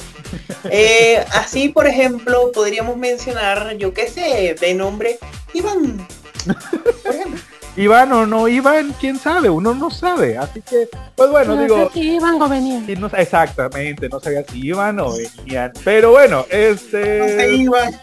Eh, 0.71 1.25
así, 1.33 1.69
por 1.69 1.87
ejemplo, 1.87 2.51
podríamos 2.53 2.97
mencionar, 2.97 3.77
yo 3.77 3.93
qué 3.93 4.09
sé, 4.09 4.57
de 4.59 4.75
nombre 4.75 5.19
Iván. 5.53 6.05
Por 7.05 7.15
ejemplo. 7.15 7.41
Iban 7.77 8.13
o 8.13 8.25
no 8.27 8.49
iban, 8.49 8.95
quién 8.99 9.19
sabe, 9.19 9.51
uno 9.51 9.75
no 9.75 9.91
sabe. 9.91 10.37
Así 10.39 10.63
que, 10.63 10.89
pues 11.15 11.31
bueno, 11.31 11.55
no 11.55 11.63
digo, 11.63 11.89
sé 11.89 12.01
si 12.01 12.15
iban 12.15 12.41
o 12.41 12.49
venían. 12.49 12.87
sí, 12.87 12.95
no- 12.97 13.09
exactamente, 13.17 14.09
no 14.09 14.19
sabía 14.21 14.45
si 14.51 14.67
iban 14.67 14.99
o 15.01 15.13
venían. 15.13 15.73
Pero 15.85 16.13
bueno, 16.13 16.39
No 16.49 16.49
sé, 16.49 16.71
este, 16.71 17.55
Iván. 17.57 18.01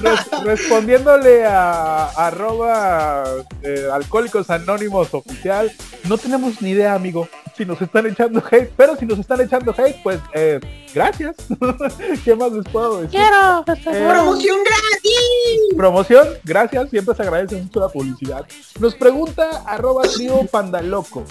res- 0.00 0.44
respondiéndole 0.44 1.44
a 1.46 2.06
arroba 2.10 3.24
eh, 3.62 3.88
alcohólicos 3.92 4.50
anónimos 4.50 5.12
oficial, 5.14 5.72
no 6.04 6.18
tenemos 6.18 6.60
ni 6.60 6.70
idea, 6.70 6.94
amigo, 6.94 7.28
si 7.56 7.64
nos 7.64 7.80
están 7.80 8.06
echando 8.06 8.42
hate, 8.50 8.72
pero 8.76 8.96
si 8.96 9.06
nos 9.06 9.18
están 9.18 9.40
echando 9.40 9.74
hate, 9.76 10.02
pues 10.02 10.20
eh, 10.32 10.60
gracias. 10.92 11.36
¿Qué 12.24 12.34
más 12.34 12.52
les 12.52 12.64
puedo 12.66 13.02
decir? 13.02 13.18
Quiero. 13.20 13.64
Eh, 13.66 14.06
Promoción 14.08 14.58
gratis. 14.64 15.76
Promoción, 15.76 16.28
gracias, 16.44 16.90
siempre 16.90 17.14
se 17.14 17.22
agradece 17.22 17.56
mucho 17.56 17.80
la 17.80 17.88
publicidad. 17.88 18.46
Nos 18.80 18.94
pregunta 18.94 19.62
arroba 19.66 20.02
trío 20.02 20.44
pandaloco. 20.50 21.24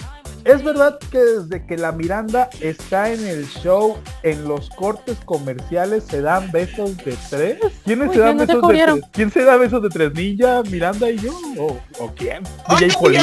¿Es 0.44 0.62
verdad 0.62 0.98
que 1.10 1.18
desde 1.18 1.64
que 1.66 1.76
la 1.78 1.90
Miranda 1.92 2.50
está 2.60 3.10
en 3.10 3.26
el 3.26 3.46
show, 3.48 3.96
en 4.22 4.46
los 4.46 4.68
cortes 4.70 5.16
comerciales 5.24 6.04
se 6.04 6.20
dan 6.20 6.50
besos 6.52 6.96
de 6.98 7.16
tres? 7.30 7.58
¿Quiénes 7.84 8.08
Uy, 8.10 8.14
se 8.14 8.20
dan 8.20 8.36
no 8.36 8.46
besos 8.46 8.62
de 8.68 8.74
tres? 8.84 9.00
¿Quién 9.12 9.30
se 9.30 9.42
da 9.44 9.56
besos 9.56 9.82
de 9.82 9.88
tres? 9.88 10.12
¿Ninja, 10.14 10.62
Miranda 10.70 11.08
y 11.10 11.18
yo? 11.18 11.32
¿O, 11.58 11.78
o 11.98 12.14
quién? 12.14 12.42
DJ. 12.78 13.18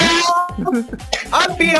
¡Obvio! 1.31 1.79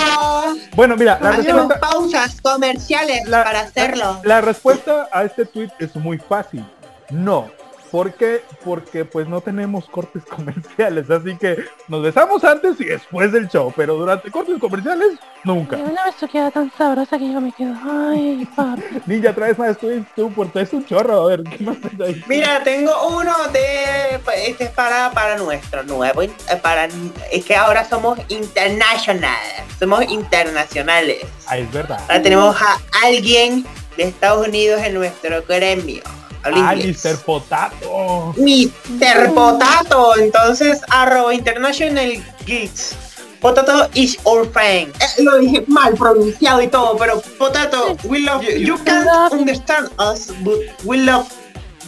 Bueno, 0.75 0.95
mira, 0.95 1.19
la 1.21 1.29
Hacemos 1.31 1.67
respuesta, 1.69 1.79
pausas 1.79 2.41
comerciales 2.41 3.27
La- 3.27 3.43
para 3.43 3.61
hacerlo. 3.61 4.19
la 4.23 4.41
respuesta 4.41 5.09
a 5.11 5.23
este 5.23 5.45
tweet 5.45 5.69
es 5.79 5.95
muy 5.95 6.17
fácil. 6.17 6.65
No. 7.09 7.51
¿Por 7.91 8.13
qué? 8.13 8.41
Porque 8.63 9.03
pues 9.03 9.27
no 9.27 9.41
tenemos 9.41 9.85
cortes 9.89 10.23
comerciales, 10.29 11.09
así 11.09 11.35
que 11.35 11.57
nos 11.89 12.01
besamos 12.01 12.43
antes 12.43 12.79
y 12.79 12.85
después 12.85 13.31
del 13.33 13.49
show, 13.49 13.73
pero 13.75 13.95
durante 13.95 14.31
cortes 14.31 14.57
comerciales, 14.59 15.19
nunca. 15.43 15.77
Y 15.77 15.81
una 15.81 16.05
besuqueada 16.05 16.51
tan 16.51 16.71
sabrosa 16.77 17.17
que 17.19 17.31
yo 17.31 17.41
me 17.41 17.51
quedo. 17.51 17.75
Ay, 17.83 18.47
papi. 18.55 18.83
Ninja, 19.05 19.33
traes 19.35 19.59
más 19.59 19.77
tweets 19.77 20.07
tú, 20.15 20.31
porque 20.33 20.61
es 20.61 20.71
un 20.71 20.85
chorro, 20.85 21.23
a 21.23 21.27
ver, 21.27 21.43
¿qué 21.43 21.63
más 21.63 21.77
ahí? 21.99 22.23
Mira, 22.27 22.63
tengo 22.63 22.91
uno 23.17 23.33
de 23.51 24.15
este 24.47 24.65
es 24.65 24.69
para 24.71 25.11
para 25.11 25.37
nuestro 25.37 25.83
nuevo 25.83 26.21
eh, 26.21 26.31
para 26.61 26.87
es 27.31 27.45
que 27.45 27.55
ahora 27.55 27.83
somos 27.83 28.19
international, 28.29 29.37
somos 29.77 30.09
internacionales. 30.09 31.25
Ah, 31.47 31.57
es 31.57 31.71
verdad. 31.71 31.99
Ahora 32.01 32.21
tenemos 32.21 32.55
a 32.61 32.77
alguien 33.03 33.65
de 33.97 34.03
Estados 34.03 34.47
Unidos 34.47 34.81
en 34.81 34.93
nuestro 34.93 35.43
gremio. 35.43 36.03
Habla 36.43 36.69
Ah, 36.69 36.75
inglés. 36.75 37.03
Mr. 37.05 37.17
Potato. 37.23 38.33
Mr. 38.37 39.33
Potato, 39.33 40.15
entonces 40.17 40.81
arroba 40.89 41.33
international 41.33 42.21
geeks. 42.45 42.95
Potato 43.39 43.89
is 43.95 44.17
our 44.25 44.45
friend. 44.51 44.93
Eh, 45.01 45.23
lo 45.23 45.37
dije 45.39 45.63
mal 45.67 45.93
pronunciado 45.95 46.61
y 46.61 46.67
todo, 46.67 46.95
pero 46.97 47.21
Potato, 47.39 47.97
we 48.03 48.19
love 48.19 48.43
you. 48.43 48.57
You 48.57 48.77
can't 48.83 49.07
understand 49.31 49.89
us, 49.97 50.31
but 50.43 50.59
we 50.83 50.97
love 50.97 51.27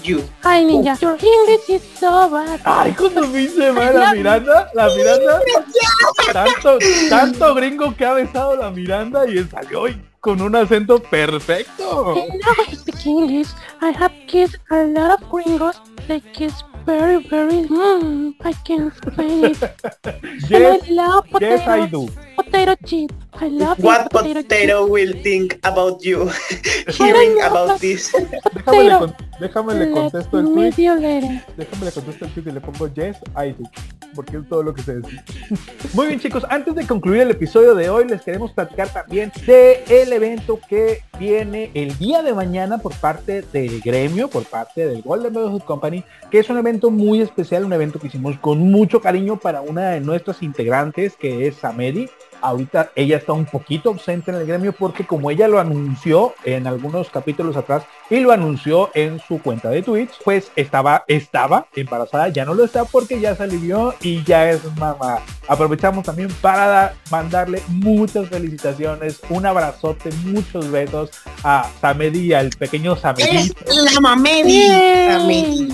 you. 0.04 0.24
Ay, 0.44 0.66
ninja, 0.66 0.98
your 1.00 1.16
English 1.22 1.70
is 1.70 1.82
so 2.00 2.28
bad. 2.30 2.60
Ay, 2.66 2.94
cuando 2.94 3.28
me 3.28 3.38
dice 3.40 3.72
mal 3.72 3.94
la 3.94 4.14
Miranda, 4.14 4.70
la 4.74 4.88
Miranda, 4.90 5.42
tanto, 6.34 6.78
tanto 7.10 7.54
gringo 7.56 7.96
que 7.96 8.04
ha 8.06 8.14
besado 8.14 8.56
la 8.56 8.72
Miranda 8.72 9.26
y 9.28 9.44
salió 9.46 9.82
hoy 9.82 10.02
con 10.20 10.42
un 10.42 10.56
acento 10.56 11.00
perfecto. 11.04 12.16
English. 13.06 13.50
I 13.82 13.92
have 13.92 14.12
kissed 14.28 14.58
a 14.72 14.86
lot 14.86 15.12
of 15.22 15.30
gringos. 15.30 15.80
They 16.08 16.20
kiss 16.34 16.54
very, 16.86 17.24
very. 17.24 17.64
Mm, 17.68 18.36
I 18.44 18.54
can't 18.68 18.92
explain 18.92 19.46
it. 19.46 19.60
And 20.52 20.66
I 20.66 20.80
love 20.90 21.26
potatoes. 21.30 21.64
yes 21.64 21.68
I 21.68 21.86
do. 21.88 22.08
Potato 22.36 22.76
chips. 22.86 23.16
I 23.34 23.48
love 23.48 23.78
these 23.78 23.86
What 23.86 24.12
potato, 24.12 24.42
potato 24.42 24.86
will 24.88 25.14
think 25.24 25.60
about 25.64 26.04
you 26.04 26.30
hearing 26.90 27.42
about 27.42 27.80
this? 27.80 28.12
Déjame 28.66 28.84
le, 28.84 28.98
con- 29.00 29.16
déjame 29.40 29.74
le 29.76 29.92
contesto 29.92 30.40
el 30.40 30.46
tweet. 30.46 30.72
Déjame 31.58 31.86
le 31.86 31.92
contesto 31.92 32.26
el 32.26 32.32
tweet 32.32 32.44
y 32.48 32.52
le 32.52 32.62
pongo 32.62 32.88
yes 32.94 33.18
I 33.36 33.52
do. 33.52 33.70
Porque 34.16 34.38
es 34.38 34.48
todo 34.48 34.64
lo 34.64 34.74
que 34.74 34.82
se 34.84 35.00
decía. 35.00 35.24
Muy 35.94 36.08
bien 36.08 36.20
chicos, 36.20 36.46
antes 36.50 36.76
de 36.76 36.86
concluir 36.86 37.22
el 37.22 37.32
episodio 37.32 37.74
de 37.76 37.90
hoy 37.90 38.08
les 38.08 38.22
queremos 38.22 38.52
platicar 38.52 38.90
también 38.90 39.32
de 39.46 39.84
el 39.90 40.14
evento 40.14 40.60
que 40.70 41.02
viene 41.20 41.72
el 41.74 41.98
día 41.98 42.22
de 42.22 42.34
mañana 42.34 42.78
por 42.78 42.94
parte 42.96 43.42
del 43.42 43.82
gremio, 43.82 44.28
por 44.28 44.44
parte 44.46 44.86
del 44.86 45.02
Golden 45.02 45.34
Brotherhood 45.34 45.64
Company, 45.64 46.04
que 46.30 46.40
es 46.40 46.50
un 46.50 46.58
evento 46.58 46.92
muy 46.92 47.22
especial, 47.22 47.66
un 47.66 47.74
evento 47.74 48.00
que 48.00 48.08
hicimos 48.08 48.38
con 48.40 48.60
mucho 48.60 49.02
cariño 49.02 49.38
para 49.38 49.62
una 49.62 49.92
de 49.92 50.00
nuestras 50.00 50.44
integrantes 50.44 51.16
que 51.16 51.48
es 51.48 51.56
Samedi. 51.56 52.10
Ahorita 52.42 52.92
ella 52.96 53.18
está 53.18 53.32
un 53.32 53.46
poquito 53.46 53.90
ausente 53.90 54.32
en 54.32 54.38
el 54.38 54.46
gremio 54.46 54.74
porque 54.74 55.06
como 55.06 55.32
ella 55.32 55.48
lo 55.48 55.60
anunció 55.60 56.34
en 56.44 56.68
algunos 56.68 57.10
capítulos 57.10 57.56
atrás 57.56 57.86
y 58.10 58.20
lo 58.20 58.32
anunció 58.32 58.90
en 58.94 59.20
su 59.20 59.42
cuenta 59.42 59.70
de 59.70 59.82
Twitch, 59.82 60.12
pues 60.24 60.52
estaba, 60.56 61.04
estaba 61.08 61.68
embarazada, 61.76 62.28
ya 62.30 62.46
no 62.46 62.54
lo 62.54 62.64
está 62.66 62.86
porque 62.86 63.20
ya 63.20 63.36
se 63.36 63.44
alivió 63.44 63.96
y 64.02 64.24
ya 64.24 64.50
es 64.50 64.60
mamá. 64.78 65.20
Aprovechamos 65.48 66.06
también 66.06 66.30
para 66.42 66.68
dar- 66.68 66.94
mandarle 67.12 67.62
muchas 67.68 68.30
felicitaciones, 68.30 69.20
un 69.30 69.46
abrazote, 69.46 70.10
muchos 70.26 70.70
besos 70.72 71.12
a 71.44 71.70
Samedi, 71.82 72.34
al 72.34 72.50
pequeño 72.52 72.96
Samedi. 72.96 73.52
la 73.94 74.00
mamedi. 74.00 74.62
Samedi. 75.12 75.68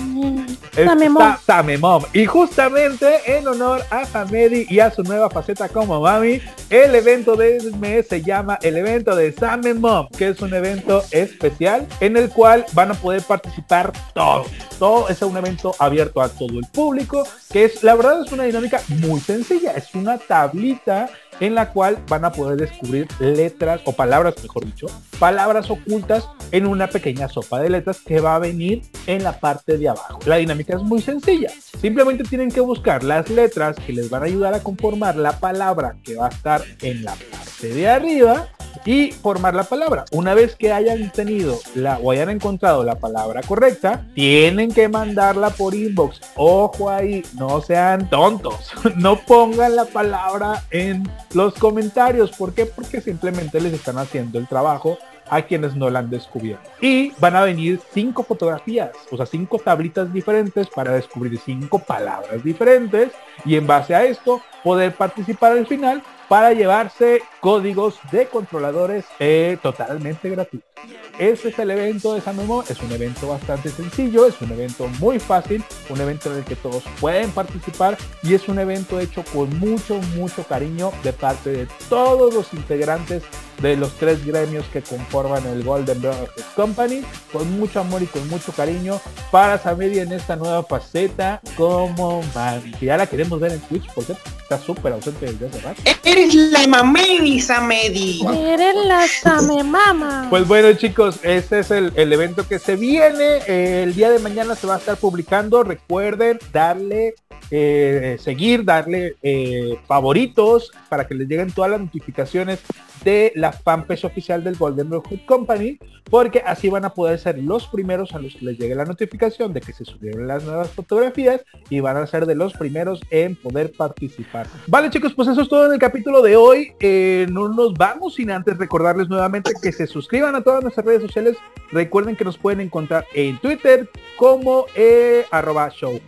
Samemom. 0.74 1.18
Sa- 1.22 1.40
Samemom. 1.44 2.04
Y 2.12 2.26
justamente 2.26 3.06
en 3.26 3.46
honor 3.48 3.82
a 3.90 4.04
Samedi 4.06 4.66
y 4.68 4.78
a 4.80 4.90
su 4.90 5.02
nueva 5.02 5.28
faceta 5.28 5.68
como 5.68 6.00
mami, 6.00 6.40
el 6.70 6.94
evento 6.94 7.34
de 7.36 7.56
este 7.56 7.70
mes 7.76 8.06
se 8.08 8.22
llama 8.22 8.58
el 8.62 8.76
evento 8.76 9.14
de 9.16 9.32
Samemom, 9.32 10.08
que 10.16 10.28
es 10.28 10.40
un 10.40 10.54
evento 10.54 11.02
especial 11.10 11.86
en 12.00 12.16
el 12.16 12.19
cual 12.28 12.66
van 12.72 12.90
a 12.90 12.94
poder 12.94 13.22
participar 13.22 13.92
todos. 14.14 14.48
Todo 14.78 15.08
es 15.08 15.22
un 15.22 15.36
evento 15.36 15.74
abierto 15.78 16.20
a 16.20 16.28
todo 16.28 16.58
el 16.58 16.66
público, 16.66 17.26
que 17.50 17.64
es 17.64 17.82
la 17.82 17.94
verdad 17.94 18.22
es 18.24 18.32
una 18.32 18.44
dinámica 18.44 18.80
muy 18.88 19.20
sencilla, 19.20 19.72
es 19.72 19.94
una 19.94 20.18
tablita 20.18 21.08
en 21.40 21.54
la 21.54 21.70
cual 21.72 21.98
van 22.08 22.24
a 22.24 22.32
poder 22.32 22.58
descubrir 22.58 23.08
letras 23.18 23.80
o 23.84 23.92
palabras, 23.92 24.34
mejor 24.42 24.64
dicho, 24.66 24.86
palabras 25.18 25.70
ocultas 25.70 26.28
en 26.52 26.66
una 26.66 26.88
pequeña 26.88 27.28
sopa 27.28 27.60
de 27.60 27.70
letras 27.70 28.00
que 28.00 28.20
va 28.20 28.36
a 28.36 28.38
venir 28.38 28.82
en 29.06 29.24
la 29.24 29.40
parte 29.40 29.78
de 29.78 29.88
abajo. 29.88 30.20
La 30.26 30.36
dinámica 30.36 30.76
es 30.76 30.82
muy 30.82 31.00
sencilla. 31.00 31.50
Simplemente 31.80 32.24
tienen 32.24 32.50
que 32.50 32.60
buscar 32.60 33.02
las 33.02 33.30
letras 33.30 33.76
que 33.76 33.92
les 33.92 34.10
van 34.10 34.22
a 34.22 34.26
ayudar 34.26 34.54
a 34.54 34.62
conformar 34.62 35.16
la 35.16 35.38
palabra 35.38 35.96
que 36.04 36.16
va 36.16 36.26
a 36.26 36.30
estar 36.30 36.62
en 36.82 37.04
la 37.04 37.14
parte 37.14 37.68
de 37.68 37.88
arriba 37.88 38.48
y 38.84 39.12
formar 39.12 39.54
la 39.54 39.64
palabra. 39.64 40.04
Una 40.12 40.34
vez 40.34 40.56
que 40.56 40.72
hayan 40.72 41.10
tenido 41.10 41.58
la 41.74 41.98
o 41.98 42.10
hayan 42.10 42.30
encontrado 42.30 42.84
la 42.84 42.98
palabra 42.98 43.42
correcta, 43.42 44.06
tienen 44.14 44.72
que 44.72 44.88
mandarla 44.88 45.50
por 45.50 45.74
inbox. 45.74 46.20
Ojo 46.36 46.90
ahí, 46.90 47.22
no 47.34 47.60
sean 47.60 48.08
tontos. 48.08 48.70
No 48.96 49.18
pongan 49.20 49.76
la 49.76 49.86
palabra 49.86 50.62
en 50.70 51.08
los 51.32 51.54
comentarios. 51.54 52.32
¿Por 52.32 52.52
qué? 52.52 52.66
Porque 52.66 53.00
simplemente 53.00 53.60
les 53.60 53.72
están 53.72 53.98
haciendo 53.98 54.38
el 54.38 54.46
trabajo 54.46 54.98
a 55.30 55.42
quienes 55.42 55.76
no 55.76 55.88
la 55.88 56.00
han 56.00 56.10
descubierto. 56.10 56.68
Y 56.80 57.12
van 57.18 57.36
a 57.36 57.42
venir 57.42 57.80
cinco 57.94 58.24
fotografías, 58.24 58.90
o 59.10 59.16
sea, 59.16 59.26
cinco 59.26 59.58
tablitas 59.58 60.12
diferentes 60.12 60.68
para 60.68 60.92
descubrir 60.92 61.38
cinco 61.38 61.78
palabras 61.78 62.42
diferentes 62.42 63.12
y 63.44 63.56
en 63.56 63.66
base 63.66 63.94
a 63.94 64.04
esto 64.04 64.42
poder 64.64 64.94
participar 64.94 65.52
al 65.52 65.66
final 65.66 66.02
para 66.30 66.52
llevarse 66.52 67.22
códigos 67.40 67.98
de 68.12 68.28
controladores 68.28 69.04
eh, 69.18 69.58
totalmente 69.60 70.30
gratuitos. 70.30 70.70
Ese 71.18 71.48
es 71.48 71.58
el 71.58 71.72
evento 71.72 72.14
de 72.14 72.20
San 72.20 72.36
Memo, 72.36 72.62
es 72.68 72.80
un 72.80 72.92
evento 72.92 73.26
bastante 73.26 73.68
sencillo, 73.68 74.26
es 74.26 74.40
un 74.40 74.52
evento 74.52 74.86
muy 75.00 75.18
fácil, 75.18 75.64
un 75.88 76.00
evento 76.00 76.30
en 76.30 76.38
el 76.38 76.44
que 76.44 76.54
todos 76.54 76.84
pueden 77.00 77.32
participar 77.32 77.98
y 78.22 78.34
es 78.34 78.48
un 78.48 78.60
evento 78.60 79.00
hecho 79.00 79.24
con 79.34 79.58
mucho, 79.58 79.96
mucho 80.14 80.44
cariño 80.44 80.92
de 81.02 81.12
parte 81.12 81.50
de 81.50 81.68
todos 81.88 82.32
los 82.32 82.54
integrantes 82.54 83.24
de 83.60 83.76
los 83.76 83.92
tres 83.94 84.24
gremios 84.24 84.64
que 84.72 84.82
conforman 84.82 85.46
el 85.46 85.62
Golden 85.62 86.00
Brotherhood 86.00 86.44
Company, 86.56 87.02
con 87.32 87.58
mucho 87.58 87.80
amor 87.80 88.02
y 88.02 88.06
con 88.06 88.26
mucho 88.28 88.52
cariño 88.52 89.00
para 89.30 89.58
Samedi 89.58 89.98
en 89.98 90.12
esta 90.12 90.36
nueva 90.36 90.62
faceta 90.62 91.40
como 91.56 92.22
mami, 92.34 92.72
que 92.72 92.86
ya 92.86 92.96
la 92.96 93.06
queremos 93.06 93.38
ver 93.40 93.52
en 93.52 93.60
Twitch, 93.60 93.86
porque 93.94 94.14
está 94.42 94.58
súper 94.58 94.92
ausente 94.92 95.26
desde 95.26 95.46
hace 95.46 95.60
rato. 95.60 95.82
Eres 96.04 96.34
la 96.34 96.66
mamedi, 96.66 97.40
Samedi. 97.40 98.20
Eres 98.26 98.74
la 98.86 99.06
Samemama. 99.06 100.26
Pues 100.30 100.46
bueno 100.48 100.72
chicos, 100.72 101.20
este 101.22 101.60
es 101.60 101.70
el, 101.70 101.92
el 101.94 102.12
evento 102.12 102.46
que 102.48 102.58
se 102.58 102.76
viene. 102.76 103.38
Eh, 103.46 103.82
el 103.84 103.94
día 103.94 104.10
de 104.10 104.18
mañana 104.18 104.54
se 104.54 104.66
va 104.66 104.76
a 104.76 104.78
estar 104.78 104.96
publicando. 104.96 105.62
Recuerden 105.62 106.38
darle 106.52 107.14
eh, 107.50 108.16
seguir, 108.20 108.64
darle 108.64 109.16
eh, 109.22 109.78
favoritos 109.86 110.72
para 110.88 111.06
que 111.06 111.14
les 111.14 111.28
lleguen 111.28 111.50
todas 111.50 111.70
las 111.70 111.80
notificaciones 111.80 112.60
de 113.04 113.32
la 113.34 113.52
fanpage 113.52 114.04
oficial 114.04 114.44
del 114.44 114.56
Golden 114.56 114.90
Brotherhood 114.90 115.24
Company, 115.26 115.78
porque 116.10 116.42
así 116.44 116.68
van 116.68 116.84
a 116.84 116.94
poder 116.94 117.18
ser 117.18 117.38
los 117.38 117.66
primeros 117.68 118.12
a 118.14 118.18
los 118.18 118.34
que 118.34 118.44
les 118.44 118.58
llegue 118.58 118.74
la 118.74 118.84
notificación 118.84 119.52
de 119.52 119.60
que 119.60 119.72
se 119.72 119.84
subieron 119.84 120.26
las 120.26 120.44
nuevas 120.44 120.70
fotografías 120.70 121.42
y 121.68 121.80
van 121.80 121.96
a 121.96 122.06
ser 122.06 122.26
de 122.26 122.34
los 122.34 122.52
primeros 122.54 123.00
en 123.10 123.36
poder 123.36 123.72
participar. 123.72 124.46
Vale 124.66 124.90
chicos, 124.90 125.14
pues 125.14 125.28
eso 125.28 125.42
es 125.42 125.48
todo 125.48 125.66
en 125.66 125.72
el 125.72 125.78
capítulo 125.78 126.22
de 126.22 126.36
hoy. 126.36 126.72
Eh, 126.80 127.26
no 127.30 127.48
nos 127.48 127.74
vamos 127.74 128.14
sin 128.14 128.30
antes 128.30 128.58
recordarles 128.58 129.08
nuevamente 129.08 129.52
que 129.62 129.72
se 129.72 129.86
suscriban 129.86 130.34
a 130.34 130.42
todas 130.42 130.62
nuestras 130.62 130.84
redes 130.84 131.02
sociales. 131.02 131.36
Recuerden 131.70 132.16
que 132.16 132.24
nos 132.24 132.36
pueden 132.36 132.60
encontrar 132.60 133.04
en 133.14 133.38
Twitter 133.38 133.88
como 134.16 134.66
eh, 134.74 135.24
arroba 135.30 135.70
show 135.70 136.00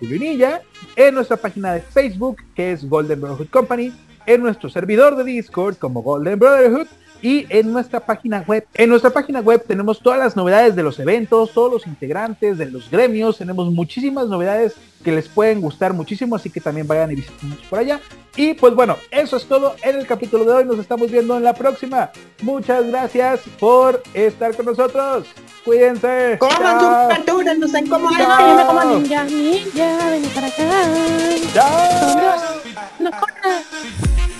en 0.96 1.14
nuestra 1.14 1.36
página 1.36 1.74
de 1.74 1.80
Facebook 1.80 2.42
que 2.54 2.72
es 2.72 2.88
Golden 2.88 3.20
Brotherhood 3.20 3.48
Company, 3.50 3.92
en 4.26 4.42
nuestro 4.42 4.68
servidor 4.68 5.16
de 5.16 5.24
Discord 5.24 5.76
como 5.76 6.02
Golden 6.02 6.38
Brotherhood 6.38 6.86
y 7.22 7.46
en 7.48 7.72
nuestra 7.72 8.00
página 8.00 8.44
web. 8.46 8.66
En 8.74 8.90
nuestra 8.90 9.10
página 9.10 9.40
web 9.40 9.64
tenemos 9.66 10.00
todas 10.00 10.18
las 10.18 10.36
novedades 10.36 10.76
de 10.76 10.82
los 10.82 10.98
eventos, 10.98 11.52
todos 11.52 11.72
los 11.72 11.86
integrantes 11.86 12.58
de 12.58 12.66
los 12.66 12.90
gremios, 12.90 13.38
tenemos 13.38 13.72
muchísimas 13.72 14.28
novedades 14.28 14.74
que 15.02 15.12
les 15.12 15.28
pueden 15.28 15.60
gustar 15.60 15.92
muchísimo, 15.92 16.36
así 16.36 16.50
que 16.50 16.60
también 16.60 16.86
vayan 16.86 17.10
y 17.12 17.16
visítenos 17.16 17.58
por 17.68 17.78
allá. 17.78 18.00
Y 18.36 18.54
pues 18.54 18.74
bueno, 18.74 18.96
eso 19.10 19.36
es 19.36 19.44
todo 19.46 19.76
en 19.82 19.98
el 19.98 20.06
capítulo 20.06 20.44
de 20.44 20.52
hoy, 20.52 20.64
nos 20.64 20.78
estamos 20.78 21.10
viendo 21.10 21.36
en 21.36 21.44
la 21.44 21.54
próxima. 21.54 22.10
Muchas 22.42 22.86
gracias 22.86 23.40
por 23.58 24.02
estar 24.14 24.54
con 24.56 24.66
nosotros. 24.66 25.26
Cuídense. 25.64 26.38
Coman 26.40 26.80
sus 26.80 27.16
facturas, 27.16 27.58
no 27.58 27.68
sean 27.68 27.86
como 27.86 28.08
Ay, 28.08 28.16
Chao. 28.16 28.48
yo 28.48 28.56
me 28.56 28.66
como 28.66 28.84
ninja, 28.98 29.24
ninja, 29.24 30.10
ven 30.10 30.22
para 30.34 30.46
acá. 30.48 30.70
Chao. 31.54 32.60
No 32.98 33.10
corras. 33.10 34.31